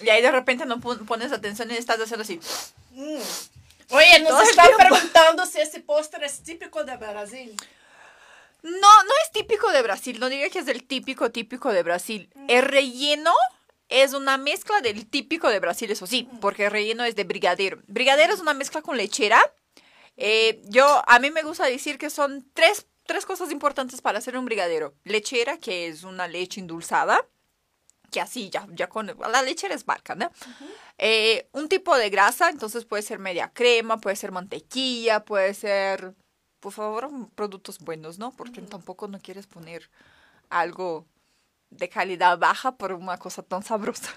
[0.00, 2.40] Y ahí de repente no pon- pones atención y estás haciendo así.
[2.92, 3.20] Mm.
[3.90, 7.56] Oye, nos Todo están preguntando si ese postre es típico de Brasil.
[8.62, 8.70] No,
[9.04, 10.20] no es típico de Brasil.
[10.20, 12.30] No diría que es el típico, típico de Brasil.
[12.48, 13.32] El relleno
[13.88, 17.78] es una mezcla del típico de Brasil, eso sí, porque el relleno es de brigadero.
[17.88, 19.40] Brigadero es una mezcla con lechera.
[20.16, 24.36] Eh, yo, a mí me gusta decir que son tres, tres cosas importantes para hacer
[24.36, 24.94] un brigadero.
[25.02, 27.26] Lechera, que es una leche endulzada,
[28.10, 29.06] que así ya, ya con...
[29.30, 30.30] La lechera es barca, ¿no?
[30.98, 36.14] Eh, un tipo de grasa, entonces puede ser media crema, puede ser mantequilla, puede ser,
[36.60, 38.32] por favor, productos buenos, ¿no?
[38.32, 39.90] Porque tampoco no quieres poner
[40.50, 41.06] algo
[41.70, 44.12] de calidad baja por una cosa tan sabrosa.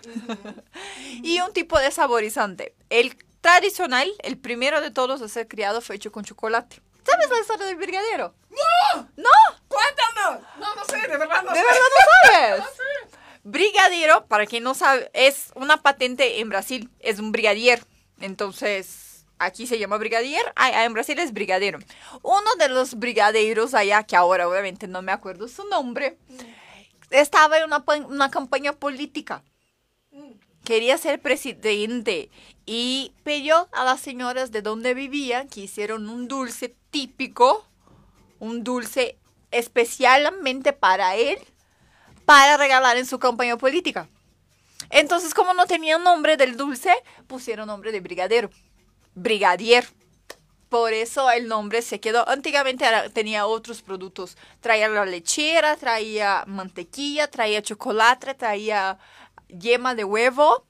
[1.24, 2.76] y un tipo de saborizante.
[2.90, 6.82] El tradicional, el primero de todos a ser criado fue hecho con chocolate.
[7.06, 8.34] ¿Sabes la historia del brigadero?
[9.18, 9.30] ¿No?
[9.68, 10.42] Cuéntanos.
[10.58, 11.66] No, no sé, de verdad no ¿De sé.
[11.66, 12.60] verdad no sabes?
[12.64, 13.18] No sé.
[13.44, 17.84] Brigadero, para quien no sabe, es una patente en Brasil, es un brigadier.
[18.22, 21.80] Entonces, aquí se llama brigadier, ah, ah, en Brasil es brigadero.
[22.22, 26.18] Uno de los brigadeiros allá, que ahora obviamente no me acuerdo su nombre,
[27.10, 29.44] estaba en una, campaña política.
[30.64, 32.30] Quería ser presidente
[32.66, 37.66] y pidió a las señoras de donde vivían que hicieron un dulce típico,
[38.40, 39.18] un dulce
[39.52, 41.38] especialmente para él,
[42.26, 44.08] para regalar en su campaña política.
[44.90, 46.94] Entonces, como no tenían nombre del dulce,
[47.28, 48.50] pusieron nombre de brigadero.
[49.16, 49.86] Brigadier.
[50.70, 52.28] Por eso el nombre se quedó.
[52.28, 54.38] Antiguamente tenía otros productos.
[54.60, 58.98] Traía la lechera, traía mantequilla, traía chocolate, traía
[59.48, 60.66] yema de huevo,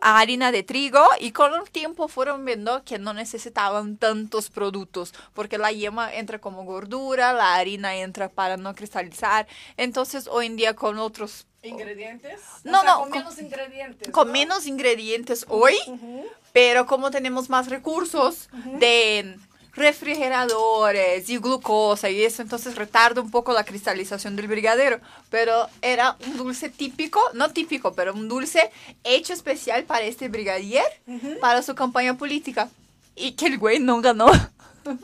[0.00, 5.58] harina de trigo y con el tiempo fueron viendo que no necesitaban tantos productos porque
[5.58, 9.46] la yema entra como gordura, la harina entra para no cristalizar.
[9.76, 12.40] Entonces hoy en día con otros ¿Ingredientes?
[12.64, 14.10] No, O sea, no, Con con- menos ingredientes.
[14.12, 14.32] con ¿no?
[14.32, 15.74] menos ingredientes hoy,
[16.52, 18.48] pero como tenemos más recursos
[18.78, 19.36] de
[19.74, 25.00] refrigeradores y glucosa y eso, entonces retarda un poco la cristalización del brigadero.
[25.30, 28.70] Pero era un dulce típico, no típico, pero un dulce
[29.04, 30.84] hecho especial para este brigadier,
[31.40, 32.68] para su campaña política.
[33.16, 34.26] Y que el güey no ganó.
[34.84, 34.96] ¡Uhú!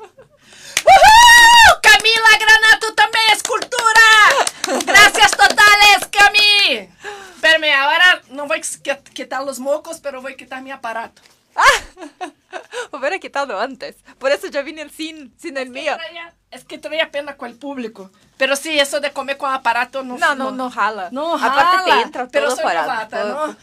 [1.82, 4.84] Camila Granato también es cultura.
[4.86, 6.88] Gracias totales, Cami.
[7.34, 11.22] Espérame, ahora no voy a qui- quitar los mocos, pero voy a quitar mi aparato.
[12.92, 13.96] Hubiera quitado antes.
[14.18, 15.94] Por eso yo vine sin, sin el mío.
[15.96, 18.10] Traía- es que traía pena con el público.
[18.38, 21.08] Pero sí, eso de comer con aparato no No, no, no jala.
[21.10, 22.02] No, Aparte te jala.
[22.02, 23.46] entra pero todo soy para novata, todo.
[23.48, 23.56] ¿no?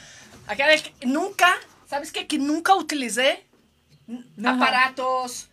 [0.48, 1.56] Aquella que nunca,
[1.88, 2.28] ¿sabes qué?
[2.28, 3.46] Que nunca utilicé
[4.46, 5.50] aparatos.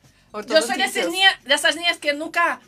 [0.47, 2.61] Yo soy de esas, niñas, de esas niñas que nunca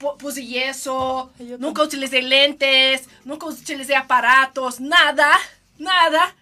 [0.00, 5.36] pu- puse yeso, nunca utilicé lentes, nunca utilicé aparatos, nada,
[5.78, 6.34] nada.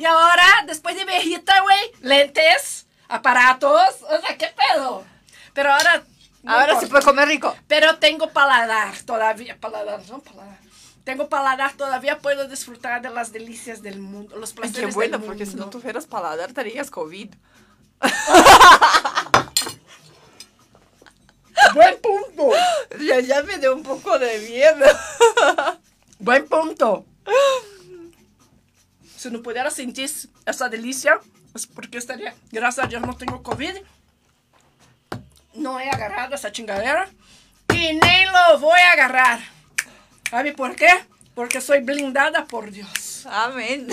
[0.00, 5.04] Y ahora, después de viejita, güey, lentes, aparatos, o sea, ¿qué pedo?
[5.52, 6.02] Pero ahora...
[6.42, 6.80] no Ahora importa.
[6.80, 7.54] se puede comer rico.
[7.68, 10.56] Pero tengo paladar todavía, paladar, no paladar.
[11.04, 15.18] Tengo paladar todavía, puedo disfrutar de las delicias del mundo, los Ay, placeres qué bueno,
[15.18, 17.34] del porque si no tuvieras paladar estarías COVID.
[21.74, 22.52] Buen punto,
[23.06, 24.86] Ya, ya me dio un poco de miedo.
[26.18, 27.04] buen punto.
[29.20, 30.10] Si no pudiera sentir
[30.46, 31.20] esa delicia,
[31.54, 33.76] es porque estaría, gracias a Dios no tengo COVID.
[35.52, 37.06] No he agarrado esa chingadera
[37.68, 39.40] y ni lo voy a agarrar.
[40.30, 40.88] ¿Sabe por qué?
[41.34, 43.26] Porque soy blindada por Dios.
[43.26, 43.88] Amén.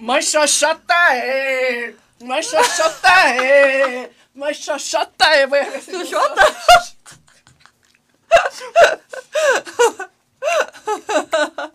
[0.00, 1.94] Mais xoxota é.
[2.24, 4.10] Mais xoxota é.
[4.34, 5.46] Mais xoxota é.
[5.46, 6.44] Vai- Xoxota?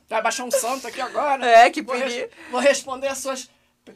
[0.09, 1.45] Vai baixar um santo aqui agora.
[1.45, 3.49] É, que vou, res- vou responder as suas.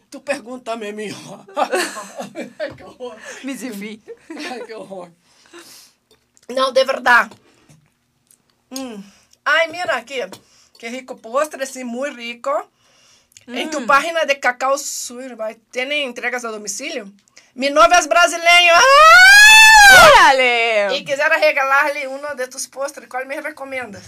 [0.10, 1.46] Tu pergunta mesmo.
[2.60, 3.16] Ai, que horror.
[3.44, 4.02] Me desvi.
[4.52, 5.10] Ai, que horror.
[6.50, 7.36] Não, de verdade.
[8.72, 9.04] Hum.
[9.46, 10.20] Ai, mira aqui.
[10.80, 12.50] Que rico postre, assim, muito rico.
[13.48, 17.14] Em tu página de Cacau Sur, vai, tem entregas a domicílio?
[17.54, 18.74] Mi novio es brasileño.
[18.74, 19.73] ¡Ah!
[19.94, 20.96] ¡Órale!
[20.98, 23.08] Y quisiera regalarle uno de tus postres.
[23.08, 24.04] ¿Cuál me recomiendas?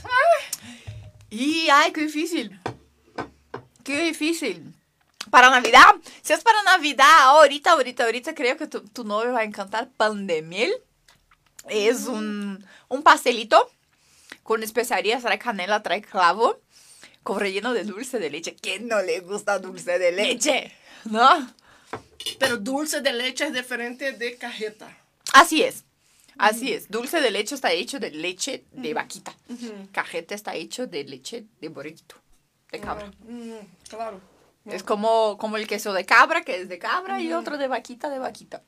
[1.30, 2.60] Y, ay, qué difícil.
[3.84, 4.74] Qué difícil.
[5.30, 9.39] Para Navidad, si es para Navidad, ahorita, ahorita, ahorita, creo que tu, tu novio va
[9.39, 10.74] a encantar pan de miel.
[11.67, 13.69] Es un, un pastelito
[14.43, 16.62] con especiarías, trae canela, trae clavo,
[17.24, 18.56] con relleno de dulce de leche.
[18.56, 20.71] ¿Quién no le gusta dulce de leche?
[21.06, 21.52] ¿No?
[22.39, 24.95] Pero dulce de leche es diferente de cajeta.
[25.36, 25.84] Así es.
[26.38, 26.89] Así es.
[26.89, 29.36] Dulce de leche está hecho de leche de vaquita.
[29.91, 32.15] Cajeta está hecho de leche de borreguito,
[32.71, 33.12] de cabra.
[33.28, 33.54] Mm,
[33.89, 34.19] claro.
[34.65, 38.10] Es como, como el queso de cabra, que es de cabra, y otro de vaquita,
[38.10, 38.63] de vaquita.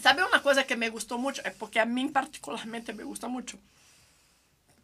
[0.00, 1.42] ¿Sabe una cosa que me gustó mucho?
[1.44, 3.58] Eh, Porque a mí particularmente me gusta mucho.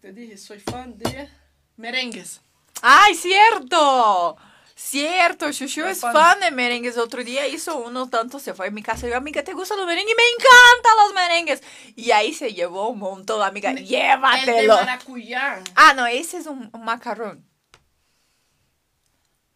[0.01, 1.29] Te dije, soy fan de
[1.77, 2.41] merengues.
[2.83, 4.37] ¡Ay, cierto!
[4.77, 6.41] Cierto, Chuchu Es fan.
[6.41, 6.99] de merengues.
[6.99, 9.79] Otro día hizo uno tanto, se fue a mi casa y dijo, amiga, ¿te gustan
[9.79, 10.15] los merengues?
[10.17, 11.63] Me encantan los merengues.
[11.95, 14.75] Y ahí se llevó un montón, amiga, El de llévatelo.
[14.75, 15.63] maracuyá.
[15.77, 17.45] Ah, no, ese es un, un macarrón.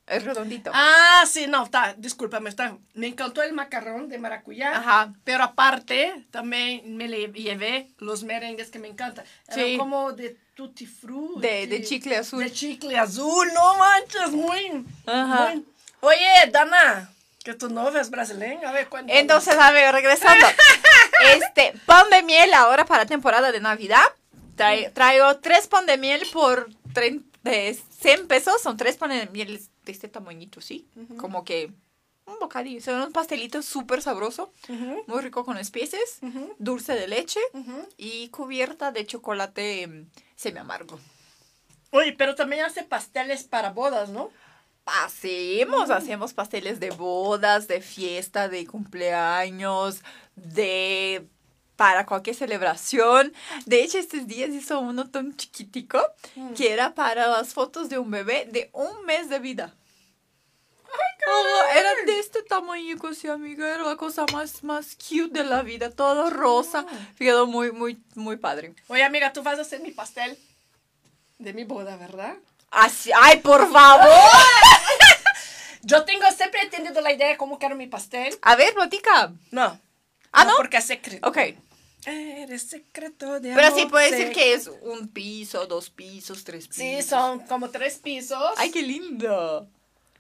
[0.07, 0.71] Es redondito.
[0.73, 2.79] Ah, sí, no, está, discúlpame, está.
[2.95, 4.75] Me encantó el macarrón de maracuyá.
[4.79, 5.13] Ajá.
[5.25, 9.27] Pero aparte, también me le llevé los merengues que me encantan.
[9.51, 9.77] Sí.
[9.77, 11.41] como de tutti frutti.
[11.41, 12.41] De- de chicle azul.
[12.43, 14.85] De chicle azul, no manches, muy.
[15.07, 15.51] Ajá.
[15.55, 15.65] muy-
[16.01, 17.13] Oye, Dana,
[17.45, 19.21] que tu novia es brasileña, a ver, cuéntame.
[19.21, 20.47] Entonces, a ver, regresando.
[21.35, 24.05] Este, pan de miel ahora para temporada de Navidad.
[24.57, 28.61] Trae- traigo tres pan de miel por 30, de 100 pesos.
[28.63, 30.87] Son tres pan de miel de este tamañito, ¿sí?
[31.19, 31.73] Como que
[32.27, 32.81] un bocadillo.
[32.81, 34.53] Son un pastelito súper sabroso.
[35.09, 36.19] Muy rico con especies.
[36.23, 37.41] ujú, Dulce de leche.
[37.97, 40.07] Y cubierta de chocolate
[40.39, 40.99] mm, semi amargo.
[41.91, 44.31] Oye, pero también hace pasteles para bodas, ¿no?
[44.87, 50.03] Hacemos, hacemos pasteles de bodas, de fiesta, de cumpleaños,
[50.35, 51.27] de
[51.77, 53.33] para cualquier celebración.
[53.67, 56.01] De hecho, estos días hizo uno tan chiquitico
[56.57, 59.75] que era para las fotos de un bebé de un mes de vida.
[61.31, 63.75] Oh, era de este tamaño, sí, amiga.
[63.75, 65.91] Era la cosa más, más cute de la vida.
[65.91, 66.87] Todo rosa.
[67.19, 68.75] Quedó muy, muy, muy padre.
[68.89, 70.39] Oye, amiga, tú vas a hacer mi pastel
[71.39, 72.37] de mi boda, ¿verdad?
[72.71, 74.09] Así, ¡ay, por favor!
[75.83, 78.37] Yo tengo siempre he tenido la idea de cómo quiero mi pastel.
[78.43, 79.33] A ver, platica.
[79.51, 79.81] No.
[80.33, 80.55] ¿Ah, no?
[80.57, 81.27] Porque es secreto.
[81.27, 81.39] Ok.
[82.05, 86.69] Eres secreto de Pero amor, sí puede decir que es un piso, dos pisos, tres
[86.69, 86.83] pisos.
[86.83, 88.55] Sí, son como tres pisos.
[88.57, 89.69] ¡Ay, qué lindo!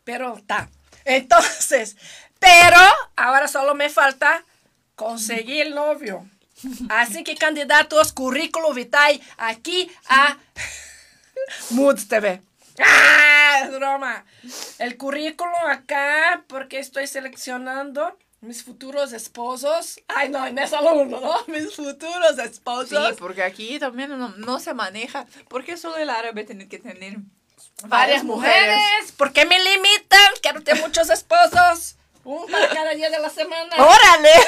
[0.09, 0.71] Pero está.
[1.05, 1.99] Entonces,
[2.38, 2.79] pero
[3.14, 4.42] ahora solo me falta
[4.94, 6.27] conseguir novio.
[6.88, 10.38] Así que candidatos, currículo vitae aquí a
[11.71, 12.40] Mood TV.
[12.83, 13.61] ¡Ah!
[13.64, 14.25] Es broma.
[14.79, 20.01] El currículo acá, porque estoy seleccionando mis futuros esposos.
[20.09, 21.35] Ay, no, no es uno, ¿no?
[21.49, 23.16] Mis futuros Sí, esposos.
[23.18, 25.27] porque aquí también no, no se maneja.
[25.49, 27.18] ¿Por qué solo el árabe tiene que tener
[27.87, 29.12] varias mujeres.
[29.17, 30.31] ¿Por qué me limitan?
[30.43, 31.97] Quiero tener muchos esposos.
[32.25, 33.75] Un para cada día de la semana.
[33.77, 34.31] ¡Órale!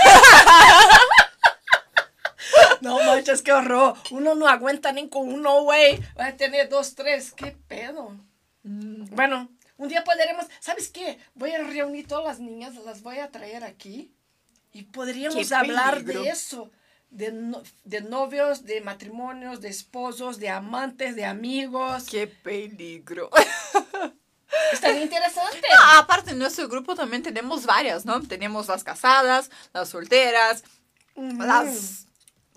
[2.81, 3.95] No manches, qué horror.
[4.11, 6.01] Uno no aguanta ni con uno, güey.
[6.19, 7.33] Va a tener dos, tres.
[7.33, 8.17] ¿Qué pedo?
[8.63, 10.47] Bueno, un día podremos.
[10.61, 11.19] ¿Sabes qué?
[11.35, 14.13] Voy a reunir todas las niñas, las voy a traer aquí.
[14.73, 16.23] Y podríamos Qué hablar peligro.
[16.23, 16.71] de eso.
[17.11, 22.05] De, no- de novios, de matrimonios, de esposos, de amantes, de amigos.
[22.09, 23.31] ¡Qué peligro!
[24.73, 25.67] Estaría interesante.
[25.97, 28.21] Aparte, en nuestro grupo también tenemos varias, ¿no?
[28.23, 30.63] Tenemos las casadas, las solteras,
[31.17, 32.07] las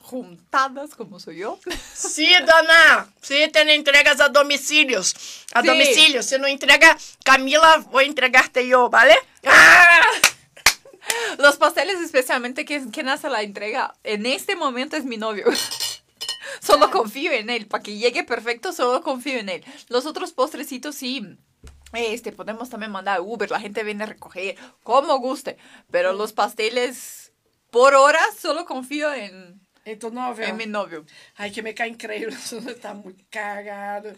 [0.01, 1.59] juntadas, como soy yo.
[1.95, 3.11] Sí, dona.
[3.21, 5.15] Sí, tiene entregas a domicilios.
[5.53, 5.67] A Sí.
[5.67, 6.21] domicilio.
[6.23, 9.15] Si no entrega Camila, voy a entregarte yo, ¿vale?
[9.45, 10.01] ¡Ah!
[11.37, 15.45] Los pasteles, especialmente, que quien hace la entrega en este momento es mi novio.
[16.61, 17.67] Solo confío en él.
[17.67, 19.65] Para que llegue perfecto, solo confío en él.
[19.89, 21.37] Los otros postrecitos sí.
[21.93, 25.57] Este, podemos también mandar Uber, la gente viene a recoger, como guste.
[25.91, 27.31] Pero los pasteles,
[27.69, 30.45] por hora, solo confío en, ¿Y tu novio?
[30.45, 31.05] en mi novio.
[31.35, 32.35] Ay, que me cae increíble.
[32.43, 34.13] Eso está muy cagado.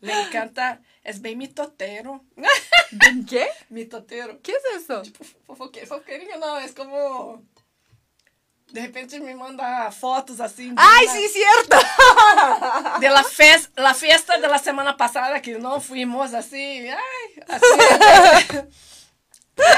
[0.00, 0.80] Le encanta.
[1.02, 2.24] Es bien mitotero.
[3.06, 3.48] ¿En qué?
[3.68, 4.40] mitotero.
[4.42, 5.02] ¿Qué es eso?
[5.46, 7.42] Fofoque- Fofoquerillo no, es como...
[8.68, 10.68] De repente me manda fotos así.
[10.70, 11.76] de ¡Ay, una- sí, cierto!
[13.00, 13.24] De la,
[13.76, 16.86] la fiesta de la semana pasada que no fuimos así.
[16.88, 18.56] Ay, así.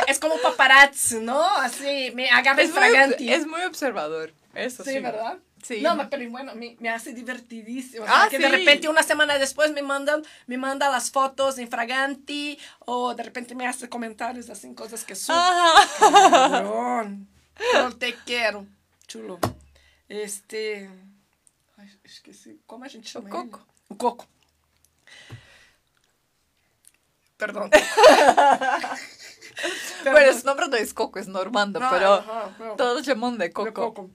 [0.08, 1.42] es como paparazzi, ¿no?
[1.42, 4.34] Así, me agarra Es muy, es muy observador.
[4.54, 4.90] Eso sí.
[4.92, 5.38] Sí, ¿verdad?
[5.62, 5.80] Sí.
[5.80, 8.04] No, pero bueno, me, me hace divertidísimo.
[8.04, 8.50] O Ah, sea, que de sí.
[8.50, 13.66] repente una semana después me mandan, me manda las fotos infraganti o de repente me
[13.68, 15.36] hace comentarios así, cosas que son.
[17.74, 18.66] No te quiero.
[19.06, 19.38] Chulo.
[20.08, 20.90] Este.
[21.76, 22.60] Ai, esqueci.
[22.66, 23.58] Como a gente chama O Coco.
[23.58, 23.66] ele?
[23.88, 24.26] O Coco.
[27.36, 27.70] Perdón.
[30.04, 33.52] Bueno, su nombre no es Coco, es Normando, No, pero ajá, pero- todos llaman de
[33.52, 33.66] Coco.
[33.66, 34.10] De Coco.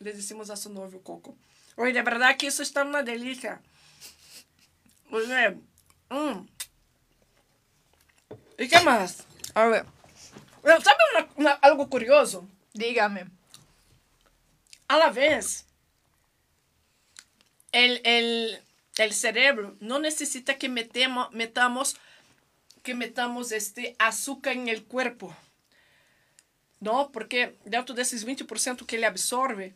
[0.00, 1.36] Le decimos a su novio Coco.
[1.76, 3.60] Oye, de verdad que eso está una delicia.
[5.10, 5.56] Oye,
[6.10, 6.46] mm.
[8.58, 9.24] ¿y qué más?
[9.54, 9.84] A ver.
[10.62, 12.46] ¿Sabe una- una- algo curioso?
[12.74, 13.26] Dígame.
[14.88, 15.66] A la vez,
[17.72, 18.62] el, el,
[18.96, 21.96] el cerebro no necesita que metemos, metamos,
[22.82, 25.34] que metamos este azúcar en el cuerpo.
[26.80, 29.74] No, porque dentro de esos 20% que ele absorbe,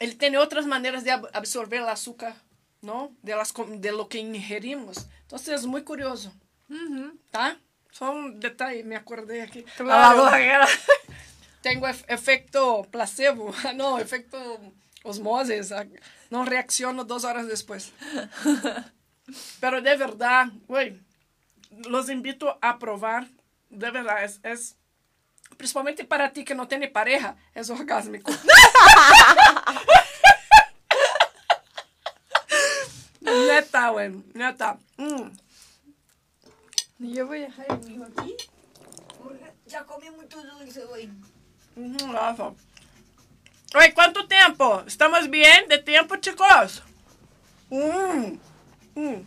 [0.00, 2.34] ele tem outras maneiras de ab- absorver o açúcar,
[2.82, 3.14] não?
[3.22, 5.06] De, las, de lo que ingerimos.
[5.26, 6.32] Então, é muito curioso,
[7.30, 7.56] tá?
[7.92, 9.62] Só um detalhe, me acordei aqui.
[9.76, 10.22] Claro.
[10.24, 10.66] Ah,
[11.62, 14.36] Tengo ef- efecto placebo, não, efecto
[15.04, 15.72] osmosis.
[15.72, 15.86] ah,
[16.30, 17.92] Não reacciono duas horas depois.
[19.60, 20.52] Pero de verdade,
[21.86, 23.26] los invito a provar.
[23.70, 24.76] De verdade, es, es
[25.56, 28.30] principalmente para ti que no tiene pareja, es orgásmico.
[33.20, 34.78] neta, güey, neta.
[34.96, 35.30] Mm.
[36.98, 38.36] Yo voy a dejar el mío aquí.
[39.66, 41.10] Ya comí mucho dulce hoy.
[41.76, 42.52] Ujú, Rafa.
[43.74, 44.84] Oye, ¿cuánto tiempo?
[44.86, 46.82] ¿Estamos bien de tiempo, chicos?
[47.70, 48.38] Mm,
[48.94, 49.26] mm.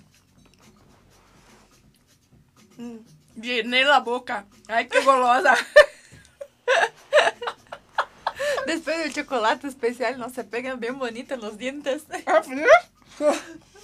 [2.78, 2.98] Mm,
[3.36, 4.46] Llené la boca.
[4.68, 5.56] Ay, qué golosa.
[8.66, 12.04] Después del chocolate especial, no se pegan bien bonitos los dientes.
[12.26, 12.42] Ah.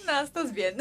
[0.05, 0.75] No, estás bien.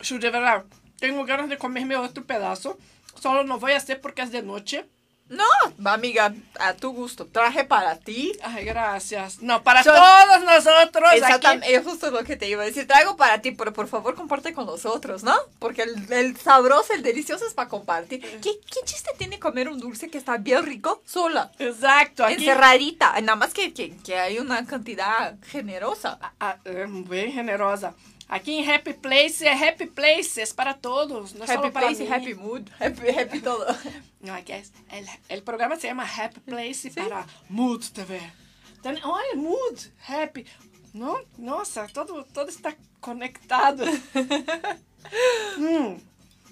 [0.00, 0.64] Chu, de verdad,
[0.98, 2.78] tengo ganas de comerme otro pedazo.
[3.20, 4.88] Solo no voy a hacer porque es de noche.
[5.28, 5.44] No,
[5.84, 7.26] va, amiga, a tu gusto.
[7.26, 8.32] Traje para ti.
[8.42, 9.42] Ay, gracias.
[9.42, 11.04] No, para todos nosotros.
[11.14, 12.86] Exactamente, es justo lo que te iba a decir.
[12.86, 15.34] Traigo para ti, pero por favor comparte con nosotros, ¿no?
[15.58, 18.20] Porque el, el sabroso, el delicioso es para compartir.
[18.20, 21.50] ¿Qué, ¿Qué chiste tiene comer un dulce que está bien rico sola?
[21.58, 22.34] Exacto, aquí.
[22.34, 23.20] Encerradita.
[23.20, 26.18] Nada más que, que, que hay una cantidad generosa.
[26.38, 27.94] Ah, é, bem generosa.
[28.28, 32.12] Aqui em Happy Place é Happy Places para todos, no es Happy place mí.
[32.12, 32.68] happy mood.
[32.80, 33.64] Happy, happy todo.
[34.20, 38.20] No, aquí es- el, el programa se llama Happy Place para Mood TV.
[38.80, 40.44] Então, olha, Mood, Happy.
[40.92, 43.84] Não, nossa, todo, todo está conectado.
[45.58, 45.98] Hum.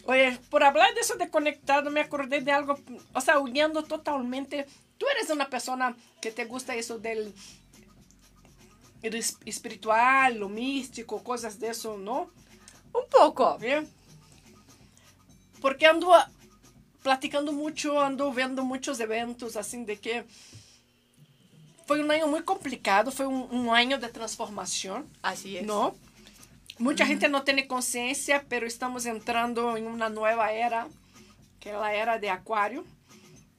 [0.06, 2.78] Oye, por hablar de eso de conectado, me acordé de algo,
[3.14, 4.66] o sea, uniendo totalmente.
[4.98, 7.34] Tú eres una persona que te gusta eso del
[9.44, 12.30] espiritual, lo místico, cosas de eso, ¿no?
[12.92, 13.58] Un poco.
[13.58, 13.88] Bien.
[15.60, 16.30] Porque ando a-
[17.02, 20.24] platicando mucho, ando vendo muchos eventos, assim, de que
[21.86, 25.66] foi um ano muito complicado, foi um, um ano de transformação, Así es.
[25.66, 25.94] ¿no?
[26.78, 30.88] Mucha gente no tiene conciencia, pero estamos entrando en una nueva era,
[31.60, 32.84] que es la era de Acuario.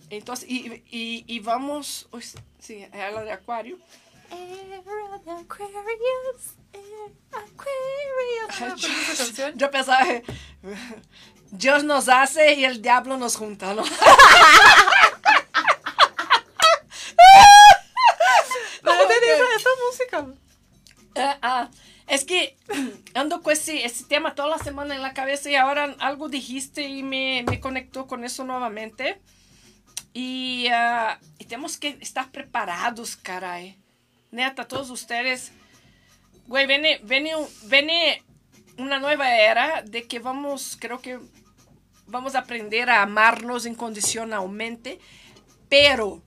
[0.09, 2.23] Entonces, y, y, y vamos, uy,
[2.59, 3.77] sí, es la de Acuario.
[4.31, 7.01] Era Aquarius, era
[7.31, 8.59] Aquarius.
[8.59, 9.57] ¿No me acuerdo esa canción?
[9.57, 10.23] Yo pensaba, eh,
[11.51, 13.83] Dios nos hace y el diablo nos junta, ¿no?
[19.89, 20.27] Música.
[21.15, 21.69] Ah,
[22.07, 22.57] es que
[23.13, 26.83] ando con ese, ese tema toda la semana en la cabeza y ahora algo dijiste
[26.83, 29.21] y me, me conectó con eso nuevamente.
[30.13, 33.77] Y, ah, y tenemos que estar preparados, caray.
[34.31, 35.51] Neta, todos ustedes.
[36.47, 38.23] Güey, viene, viene, viene
[38.77, 41.19] una nueva era de que vamos, creo que
[42.07, 44.99] vamos a aprender a amarnos incondicionalmente,
[45.69, 46.23] pero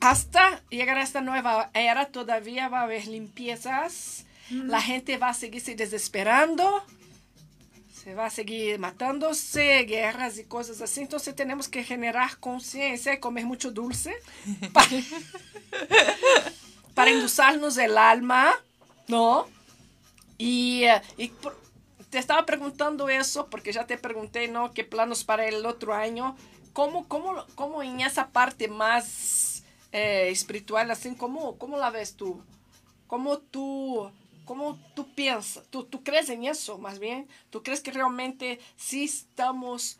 [0.00, 5.34] hasta llegar a esta nueva era todavía va a haber limpiezas, la gente va a
[5.34, 6.84] seguirse desesperando,
[7.92, 13.20] se va a seguir matándose, guerras y cosas así, entonces tenemos que generar conciencia y
[13.20, 14.14] comer mucho dulce
[16.98, 18.52] para, endulzarnos el alma,
[19.06, 19.46] ¿no?
[20.36, 21.32] Y, eh, y
[22.10, 24.72] te estaba preguntando eso porque ya te pregunté, ¿no?
[24.72, 26.36] ¿Qué planos para el otro año?
[26.72, 32.42] ¿Cómo, cómo, cómo en esa parte más eh, espiritual, así, cómo, cómo la ves tú?
[33.06, 34.10] ¿Cómo tú,
[34.44, 35.66] cómo tú piensas?
[35.70, 37.28] ¿Tú, ¿Tú crees en eso, más bien?
[37.50, 39.98] ¿Tú crees que realmente sí estamos...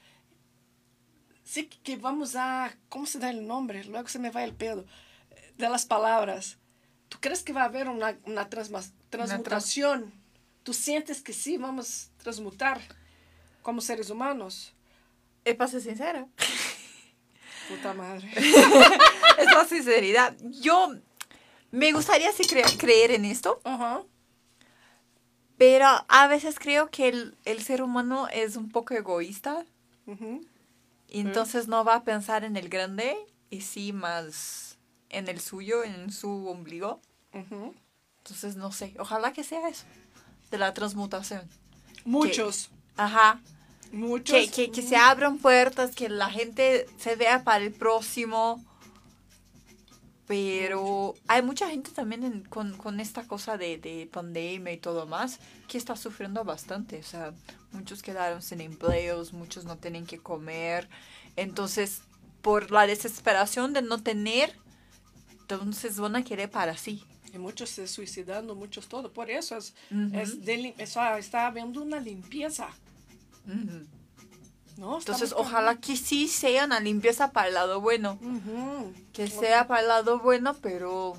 [1.45, 2.77] Sí que vamos a...
[2.89, 3.85] ¿Cómo se da el nombre?
[3.85, 4.85] Luego se me va el pedo.
[5.57, 6.59] De las palabras.
[7.09, 10.13] ¿Tú crees que va a haber una, una transmutación?
[10.63, 12.81] ¿Tú sientes que sí vamos a transmutar
[13.63, 14.75] como seres humanos?
[15.45, 16.27] Es para ser sincera.
[17.69, 18.31] Puta madre.
[18.37, 20.37] es la sinceridad.
[20.61, 20.95] Yo
[21.71, 24.03] me gustaría sí cre- creer en esto, Ajá.
[25.57, 29.65] Pero a veces creo que el, el ser humano es un poco egoísta.
[30.07, 30.47] Ujú.
[31.09, 33.17] Y entonces no va a pensar en el grande
[33.51, 34.68] y sí más
[35.11, 37.01] en el suyo, en su ombligo.
[37.33, 39.85] Entonces no sé, ojalá que sea eso,
[40.51, 41.49] de la transmutación.
[42.05, 43.41] Muchos, Ajá,
[43.93, 44.37] muchos.
[44.37, 48.65] que, que, que se abran puertas, que la gente se vea para el próximo.
[50.27, 55.07] Pero hay mucha gente también en- con, con esta cosa de, de pandemia y todo
[55.07, 55.39] más
[55.69, 56.99] que está sufriendo bastante.
[56.99, 57.33] O sea,
[57.73, 60.89] muchos quedaron sin empleos, muchos no tienen que comer.
[61.37, 62.03] Entonces,
[62.43, 64.55] por la desesperación de no tener,
[65.49, 67.03] entonces van a querer para sí.
[67.33, 69.13] Y muchos se suicidando, muchos todo.
[69.13, 72.69] Por eso es, de eso está habiendo una limpieza.
[74.77, 78.19] Entonces, ojalá que sí sea una limpieza para el lado bueno.
[79.13, 81.15] Que sea para el lado bueno, pero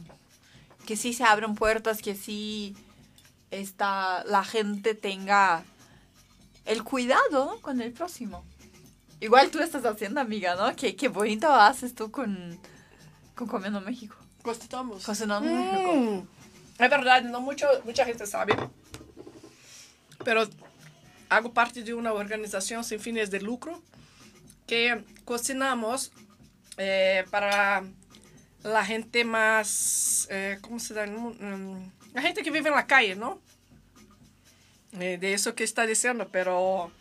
[0.85, 2.75] que sí se abran puertas, que sí
[3.51, 5.63] esta, la gente tenga
[6.65, 8.43] el cuidado con el próximo.
[9.21, 10.75] Igual tú estás haciendo, amiga, ¿no?
[10.75, 12.57] Qué, qué bonito haces tú con,
[13.35, 14.15] con Comiendo México.
[15.05, 15.51] Cocinamos.
[15.51, 15.93] México.
[15.93, 16.27] Mm.
[16.83, 18.55] Es verdad, no mucho, mucha gente sabe.
[20.23, 20.47] Pero
[21.29, 23.81] hago parte de una organización sin fines de lucro
[24.65, 26.11] que cocinamos
[26.77, 27.83] eh, para
[28.63, 31.05] la gente más, eh, ¿cómo se da?
[31.05, 33.39] Mm, La gente que vive en la calle, ¿no?
[34.99, 36.91] Eh, de eso que está diciendo, pero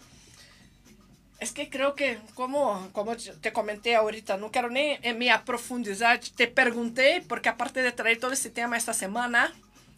[1.38, 6.18] es que creo que, como, como te comenté ahorita, no quiero ni eh, me aprofundizar,
[6.36, 9.54] te pregunté, porque aparte de traer todo este tema esta semana,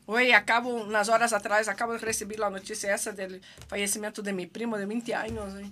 [0.07, 4.47] hoy acabo, unas horas atrás, acabo de recibir la noticia esa del fallecimiento de mi
[4.47, 5.55] primo de 20 años.
[5.59, 5.71] ¿eh?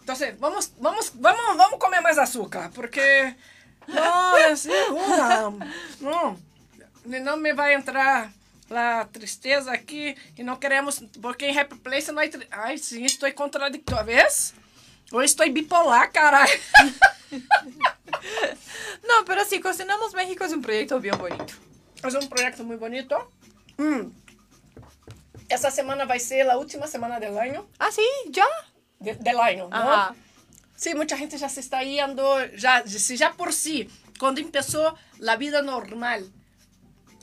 [0.00, 3.34] Entonces, vamos, vamos, vamos, vamos comer más azúcar, porque
[3.86, 5.50] no, es una,
[6.00, 6.36] no,
[7.04, 8.30] no me va a entrar
[8.68, 13.32] la tristeza aquí y no queremos, porque en Happy Place hay, tri- ay, sim, estou
[13.34, 14.54] contradictório, ¿ves?
[15.12, 16.48] Hoy estoy bipolar, caray.
[19.08, 21.52] No, pero sí, Cocinamos México es un proyecto bien bonito.
[22.04, 23.30] Es un proyecto muy bonito.
[23.76, 24.10] Mm.
[25.48, 27.66] Esta semana vai ser la última semana del año.
[27.78, 28.46] Ah, sí, ya.
[29.00, 29.76] de- del año, ¿no?
[29.76, 30.14] Ajá.
[30.76, 33.88] Sí, mucha gente ya se está yendo, ya, si ya por sí,
[34.18, 36.30] cuando empezó la vida normal,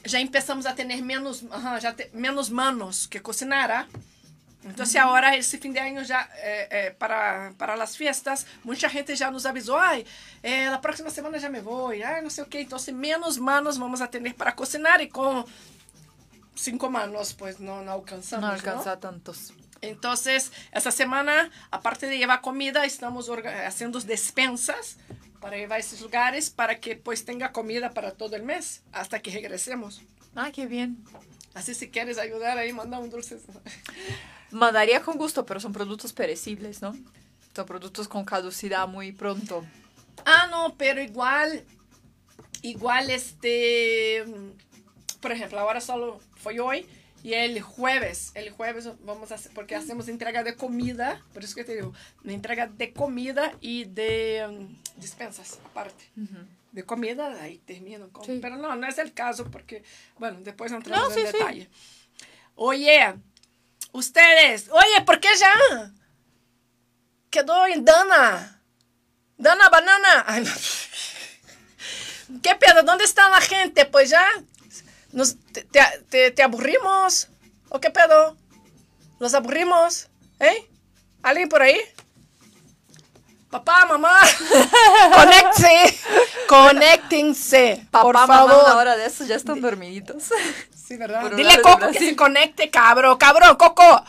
[0.03, 3.87] ya empezamos a tener menos, ajá, ya te- menos manos que cocinar.
[4.63, 4.67] ¿Ah?
[4.69, 9.15] Entonces ahora, ese fin de año ya, eh, eh, para, para las fiestas, mucha gente
[9.15, 10.05] ya nos avisó, ay,
[10.43, 14.01] eh, la próxima semana ya me voy, ay, no sé qué, entonces menos manos vamos
[14.01, 15.45] a tener para cocinar y con
[16.55, 18.41] cinco manos, pues no, no alcanzamos.
[18.41, 18.53] No ¿no?
[18.53, 19.53] alcanza tantos.
[19.81, 23.31] Entonces, esta semana, aparte de llevar comida, estamos
[23.65, 24.97] haciendo despensas
[25.39, 29.21] para llevar a esses lugares para que pues tenga comida para todo el mes hasta
[29.21, 30.01] que regresemos.
[30.35, 31.03] Ah, qué bien.
[31.53, 33.37] Así si quieres ayudar ahí, manda un dulce.
[34.51, 36.95] Mandaría con gusto, pero son productos perecibles, ¿no?
[37.55, 39.65] Son productos con caducidad muy pronto.
[40.25, 41.63] Ah, no, pero igual,
[42.61, 44.25] igual este,
[45.21, 46.85] por ejemplo, ahora solo fue hoy
[47.21, 51.55] y el jueves, el jueves vamos a hacer, porque hacemos entrega de comida, por eso
[51.55, 51.93] que te digo,
[52.23, 56.03] entrega de comida y de mm, despensas aparte.
[56.71, 58.23] De comida, ahí termino con...
[58.25, 58.39] Sí.
[58.41, 59.83] Pero no, no es el caso porque,
[60.17, 61.37] bueno, después entramos No, en sí, sí.
[61.37, 61.69] detalle.
[62.55, 63.15] Oye,
[63.91, 65.53] ustedes, oye, ¿por qué ya?
[67.29, 68.61] Quedó en Dana.
[69.37, 70.23] Dana Banana.
[70.27, 70.51] Ay, no.
[72.43, 72.83] ¿Qué pedo?
[72.83, 73.85] ¿Dónde está la gente?
[73.85, 74.25] Pues ya.
[75.11, 75.35] Nos,
[75.71, 77.27] te, te- aburrimos?
[77.69, 78.37] ¿O qué pedo?
[79.19, 80.07] ¿Los aburrimos?
[80.39, 80.69] ¿Eh?
[81.23, 81.79] ¿Alguien por ahí?
[83.49, 84.19] Papá, mamá.
[85.15, 85.99] Conéctense.
[86.47, 87.87] Conéctense.
[87.89, 88.65] Papá, por mamá, favor.
[88.65, 90.25] a la hora de eso ya están dormiditos.
[90.89, 91.21] Sí, ¿verdad?
[91.21, 93.15] Por Dile a Coco que se conecte, cabrón.
[93.19, 93.83] Cabrón, Coco.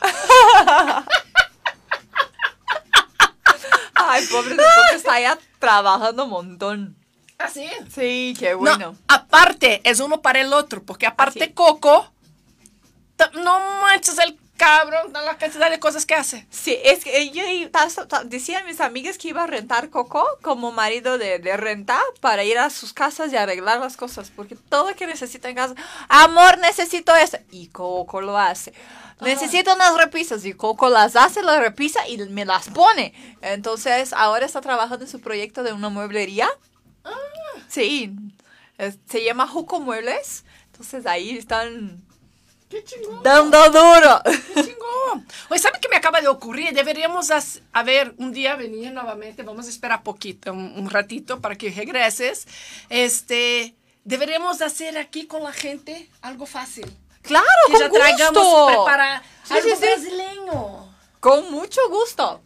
[3.95, 6.97] Ay, pobre de Coco está allá trabajando un montón.
[7.37, 7.69] ¿Así?
[7.95, 8.97] Sí, qué No, bueno.
[9.09, 11.53] aparte, es uno para el otro, porque aparte sí.
[11.53, 12.11] Coco,
[13.35, 16.47] no manches el cabrón, la cantidad de cosas que hace.
[16.51, 21.17] Sí, es que yo ta- decían mis amigas que iba a rentar Coco como marido
[21.17, 25.07] de, de renta para ir a sus casas y arreglar las cosas, porque todo que
[25.07, 25.75] necesita en casa,
[26.09, 28.75] amor, necesito eso, y Coco lo hace.
[29.23, 33.13] Necesito unas repisas y Coco las hace, las repisa y me las pone.
[33.43, 36.49] Entonces, ahora está trabajando en su proyecto de una mueblería.
[37.69, 38.13] Sí,
[38.79, 40.45] es- se llama Juco Muebles.
[40.73, 42.03] Entonces ahí están
[42.71, 43.23] ¡Qué chingón!
[43.23, 44.23] dando duro.
[44.55, 45.27] ¡Qué chingón!
[45.51, 46.73] Oye, ¿sabe qué me acaba de ocurrir?
[46.73, 47.29] Deberíamos,
[47.73, 51.71] a ver, un día venir nuevamente, vamos a esperar poquito, un, un ratito para que
[51.71, 52.47] regreses.
[52.89, 56.87] Este, deberíamos hacer aquí con la gente algo fácil.
[57.23, 58.67] Claro, que con traigamos gusto.
[58.69, 59.83] preparar Sí, algo sí, sí.
[59.87, 60.95] brasileño.
[61.21, 62.41] Con mucho gusto.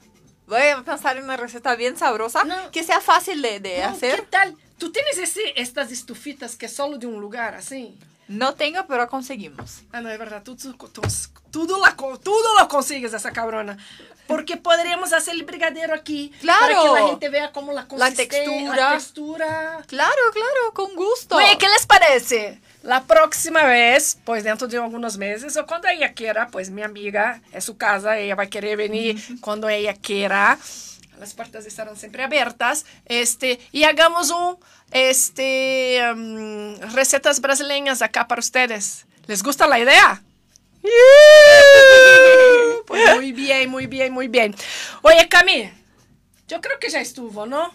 [0.47, 2.71] Voy a pensar en una receta bien sabrosa No.
[2.71, 4.17] que sea fácil de, de Não, hacer.
[4.17, 4.55] que tal?
[4.79, 7.97] Tu tens esse, estas estufitas que solo de um lugar, assim?
[8.29, 9.83] No tengo, pero conseguimos.
[9.93, 10.45] Ah, não, é verdade.
[10.45, 11.09] Tudo, tudo,
[11.51, 13.77] tudo, lá, tudo lo consigues, essa cabrona.
[14.27, 16.33] Porque poderíamos fazer el brigadeiro aqui.
[16.41, 16.61] Claro.
[16.61, 18.77] Para que a gente vea como la La textura.
[18.77, 19.83] La textura.
[19.87, 21.37] Claro, claro, con gusto.
[21.37, 22.61] Oye, ¿qué les parece?
[22.83, 27.43] La próxima vez, pues dentro de algunos meses, o cuando ella quiera, pues mi amiga,
[27.53, 30.59] es su casa, ella va a querer venir cuando ella quiera.
[31.19, 32.85] Las puertas estarán siempre abiertas.
[33.07, 34.59] Este, y hagamos un,
[34.91, 39.07] este, um, recetas brasileñas acá para ustedes.
[39.27, 40.23] ¿Les gusta la idea?
[42.87, 44.55] Pues muy bien, muy bien, muy bien.
[45.03, 45.73] Oye, Cami,
[46.47, 47.73] yo creo que ya estuvo, ¿no?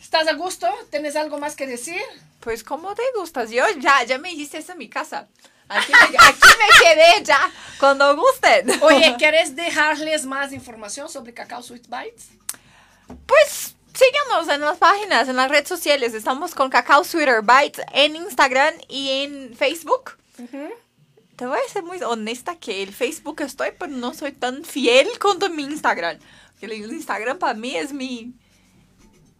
[0.00, 0.68] ¿Estás a gusto?
[0.90, 2.00] ¿Tienes algo más que decir?
[2.40, 3.50] Pues como te gustas.
[3.50, 5.28] Yo ya, ya me dijiste eso en mi casa.
[5.68, 7.40] Aquí me, aquí me quedé ya.
[7.78, 8.82] Cuando gusten.
[8.82, 12.28] Oye, ¿quieres dejarles más información sobre Cacao Sweet Bites?
[13.26, 16.14] Pues síganos en las páginas, en las redes sociales.
[16.14, 20.12] Estamos con Cacao Sweeter Bites en Instagram y en Facebook.
[21.36, 25.08] Te voy a ser muy honesta que el Facebook estoy, pero no soy tan fiel
[25.18, 26.18] con mi Instagram.
[26.60, 28.34] El Instagram para mí es mi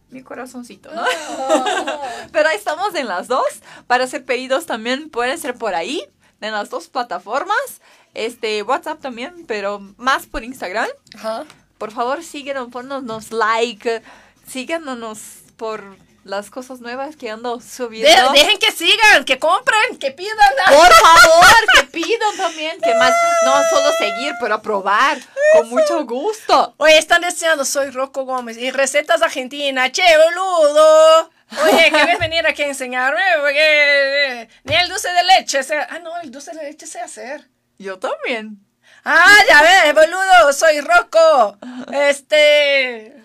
[0.09, 1.03] mi corazoncito, ¿no?
[2.31, 3.61] pero ahí estamos en las dos.
[3.85, 6.03] Para hacer pedidos también pueden ser por ahí,
[6.41, 7.81] en las dos plataformas.
[8.15, 10.87] Este, WhatsApp también, pero más por Instagram.
[11.15, 11.45] Ajá.
[11.77, 14.01] Por favor, síguenos, ponnos like,
[14.49, 15.19] síganos
[15.57, 15.83] por
[16.23, 18.31] las cosas nuevas que ando subiendo.
[18.33, 20.35] De- dejen que sigan, que compren, que pidan.
[20.67, 23.11] Por favor, que pidan también, que más,
[23.45, 25.17] no solo seguir, pero aprobar,
[25.53, 26.75] con mucho gusto.
[26.77, 31.31] Oye, están diciendo, soy Rocco Gómez y recetas argentinas, che, boludo.
[31.63, 33.21] Oye, ¿quieres venir aquí a enseñarme?
[33.39, 35.61] Porque eh, ni el dulce de leche.
[35.89, 37.47] Ah, no, el dulce de leche sé hacer.
[37.79, 38.59] Yo también.
[39.05, 41.57] Ah, ya ves, boludo, soy Rocco.
[41.93, 43.15] Este...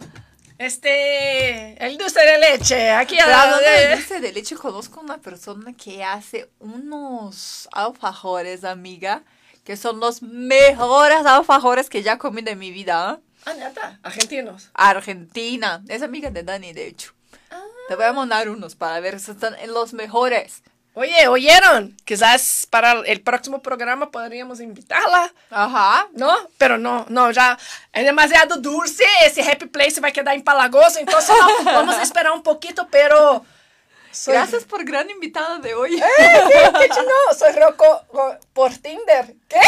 [0.58, 1.84] Este...
[1.84, 5.18] El dulce de leche, aquí Pero al lado hablando de dulce de leche, conozco una
[5.18, 9.22] persona que hace unos alfajores, amiga,
[9.64, 13.18] que son los mejores alfajores que ya comí de mi vida.
[13.18, 13.22] ¿eh?
[13.46, 14.70] Ah, neta, argentinos.
[14.74, 15.82] Argentina.
[15.88, 17.12] Es amiga de Dani, de hecho.
[17.88, 20.62] Te voy a mandar unos para ver si están en los mejores.
[20.96, 21.96] Oye, ¿oyeron?
[22.04, 25.32] Quizás para el próximo programa podríamos invitarla.
[25.50, 26.06] Ajá.
[26.12, 26.32] ¿No?
[26.56, 27.58] Pero no, no, ya
[27.92, 29.04] es demasiado dulce.
[29.24, 31.00] Ese Happy Place va a quedar empalagoso.
[31.00, 31.34] Entonces,
[31.64, 33.44] no, vamos a esperar un poquito, pero.
[34.12, 36.00] Soy, Gracias por gran invitada de hoy.
[36.00, 37.36] ¿Qué no?
[37.36, 39.34] Soy Rocco Ro- por Tinder.
[39.48, 39.58] ¿Qué?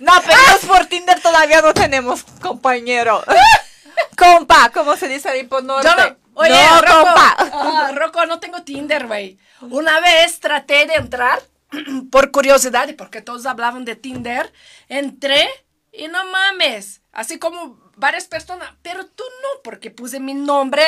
[0.00, 0.36] No, pero
[0.66, 3.22] por Tinder todavía no tenemos compañero.
[4.18, 5.88] Compa, ¿cómo se dice ahí por norte?
[5.88, 6.16] Yo no.
[6.34, 7.02] Oye, no, Rocco.
[7.04, 7.36] compa.
[7.38, 9.38] Ah, Rocco, no tengo Tinder, güey.
[9.60, 11.42] Una vez traté de entrar
[12.10, 14.52] por curiosidad y porque todos hablaban de Tinder.
[14.88, 15.48] Entré
[15.92, 17.02] y no mames.
[17.12, 18.70] Así como varias personas.
[18.82, 20.82] Pero tú no, porque puse mi nombre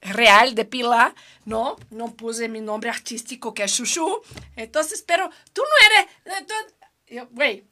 [0.00, 1.14] real de pila,
[1.44, 1.76] ¿no?
[1.90, 4.22] No puse mi nombre artístico que es Chuchu.
[4.56, 7.26] Entonces, pero tú no eres.
[7.30, 7.64] Güey,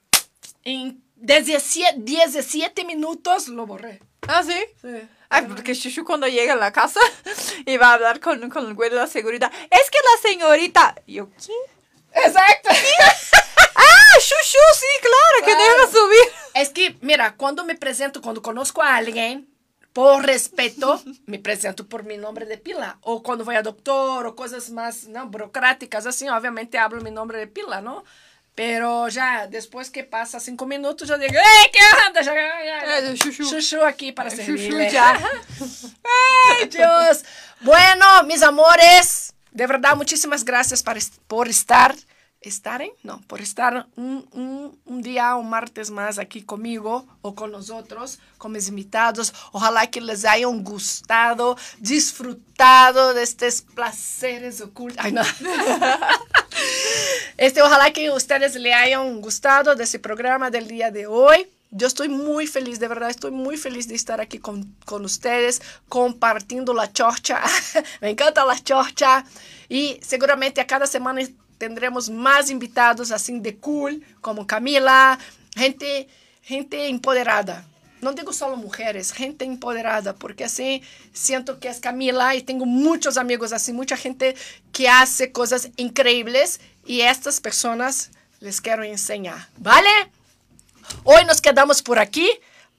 [0.64, 4.00] en 17, 17 minutos lo borré.
[4.34, 4.58] ¿Ah, sí?
[4.80, 5.08] Sí.
[5.30, 7.00] Ay, porque Shushu cuando llega a la casa
[7.66, 9.50] y va a hablar con, con el güey de la seguridad.
[9.70, 10.94] Es que la señorita...
[11.06, 11.52] Yo, ¿qué?
[12.24, 12.68] Exacto.
[13.80, 15.78] Ah, Shushu, sí, claro, que Claro.
[15.78, 16.32] deja subir.
[16.54, 19.48] Es que, mira, cuando me presento, cuando conozco a alguien,
[19.92, 22.98] por respeto, me presento por mi nombre de pila.
[23.02, 25.26] O cuando voy a doctor o cosas más ¿no?
[25.28, 28.04] burocráticas, así, obviamente hablo mi nombre de pila, ¿no?
[28.58, 31.78] Pero ya, después que pasa cinco minutos, yo digo, ¡Ey, qué
[32.08, 32.22] onda!
[32.22, 33.14] Ya, ya, ya.
[33.14, 33.48] Chuchu.
[33.48, 34.90] Chuchu aquí para Chuchu servirle.
[34.90, 35.16] ya.
[36.60, 37.24] ¡Ay, Dios!
[37.60, 41.94] Bueno, mis amores, de verdad, muchísimas gracias por, est- por estar,
[42.40, 42.90] ¿estarem?
[43.04, 48.18] No, por estar un, un, un día, un martes más aquí conmigo o con nosotros,
[48.38, 49.32] con mis invitados.
[49.52, 55.04] Ojalá que les hayan gustado, disfrutado de estos placeres ocultos.
[55.04, 55.22] Ay, no.
[57.36, 61.46] Este, ojalá que ustedes le hayan gustado de ese programa del día de hoy.
[61.70, 65.60] Yo estoy muy feliz, de verdad, estoy muy feliz de estar aquí con, con ustedes,
[65.88, 67.42] compartiendo la chorcha.
[68.00, 69.24] Me encanta la chorcha.
[69.68, 71.20] Y seguramente a cada semana
[71.58, 75.18] tendremos más invitados así de cool, como Camila,
[75.54, 76.08] gente,
[76.42, 77.66] gente empoderada.
[78.00, 80.82] No digo solo mujeres, gente empoderada, porque así
[81.12, 84.36] siento que es Camila y tengo muchos amigos así, mucha gente
[84.72, 88.10] que hace cosas increíbles y estas personas
[88.40, 89.90] les quiero enseñar, ¿vale?
[91.04, 92.28] Hoy nos quedamos por aquí.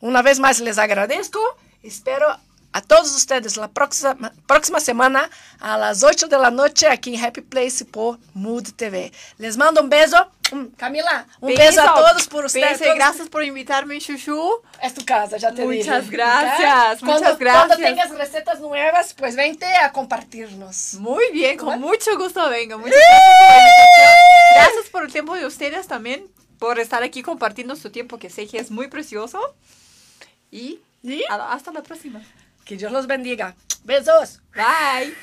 [0.02, 1.40] Una vez más les agradezco.
[1.84, 2.26] Espero
[2.72, 7.24] a todos ustedes la próxima, próxima semana a las 8 de la noche aquí en
[7.26, 9.12] Happy Place por Mood TV.
[9.38, 10.30] Les mando un beso.
[10.52, 12.80] Mm, Camila, un beso, a todos por ustedes.
[12.80, 14.62] Beso gracias por invitarme, Chuchu.
[14.82, 15.90] Es tu casa, ya te dije.
[15.90, 17.68] Muchas gracias, Cuando- muchas gracias.
[17.68, 20.96] Cuando tengas recetas nuevas, pues vente a compartirnos.
[20.96, 22.78] Muy bien, con mucho gusto vengo.
[22.78, 24.64] Muchas gracias por la.
[24.64, 28.48] Gracias por el tiempo de ustedes también, por estar aquí compartiendo su tiempo, que sé
[28.48, 29.40] que es muy precioso.
[30.52, 30.80] Y
[31.30, 32.22] hasta la próxima.
[32.70, 33.56] Que Dios los bendiga.
[33.84, 34.44] Besos.
[34.54, 35.16] Bye.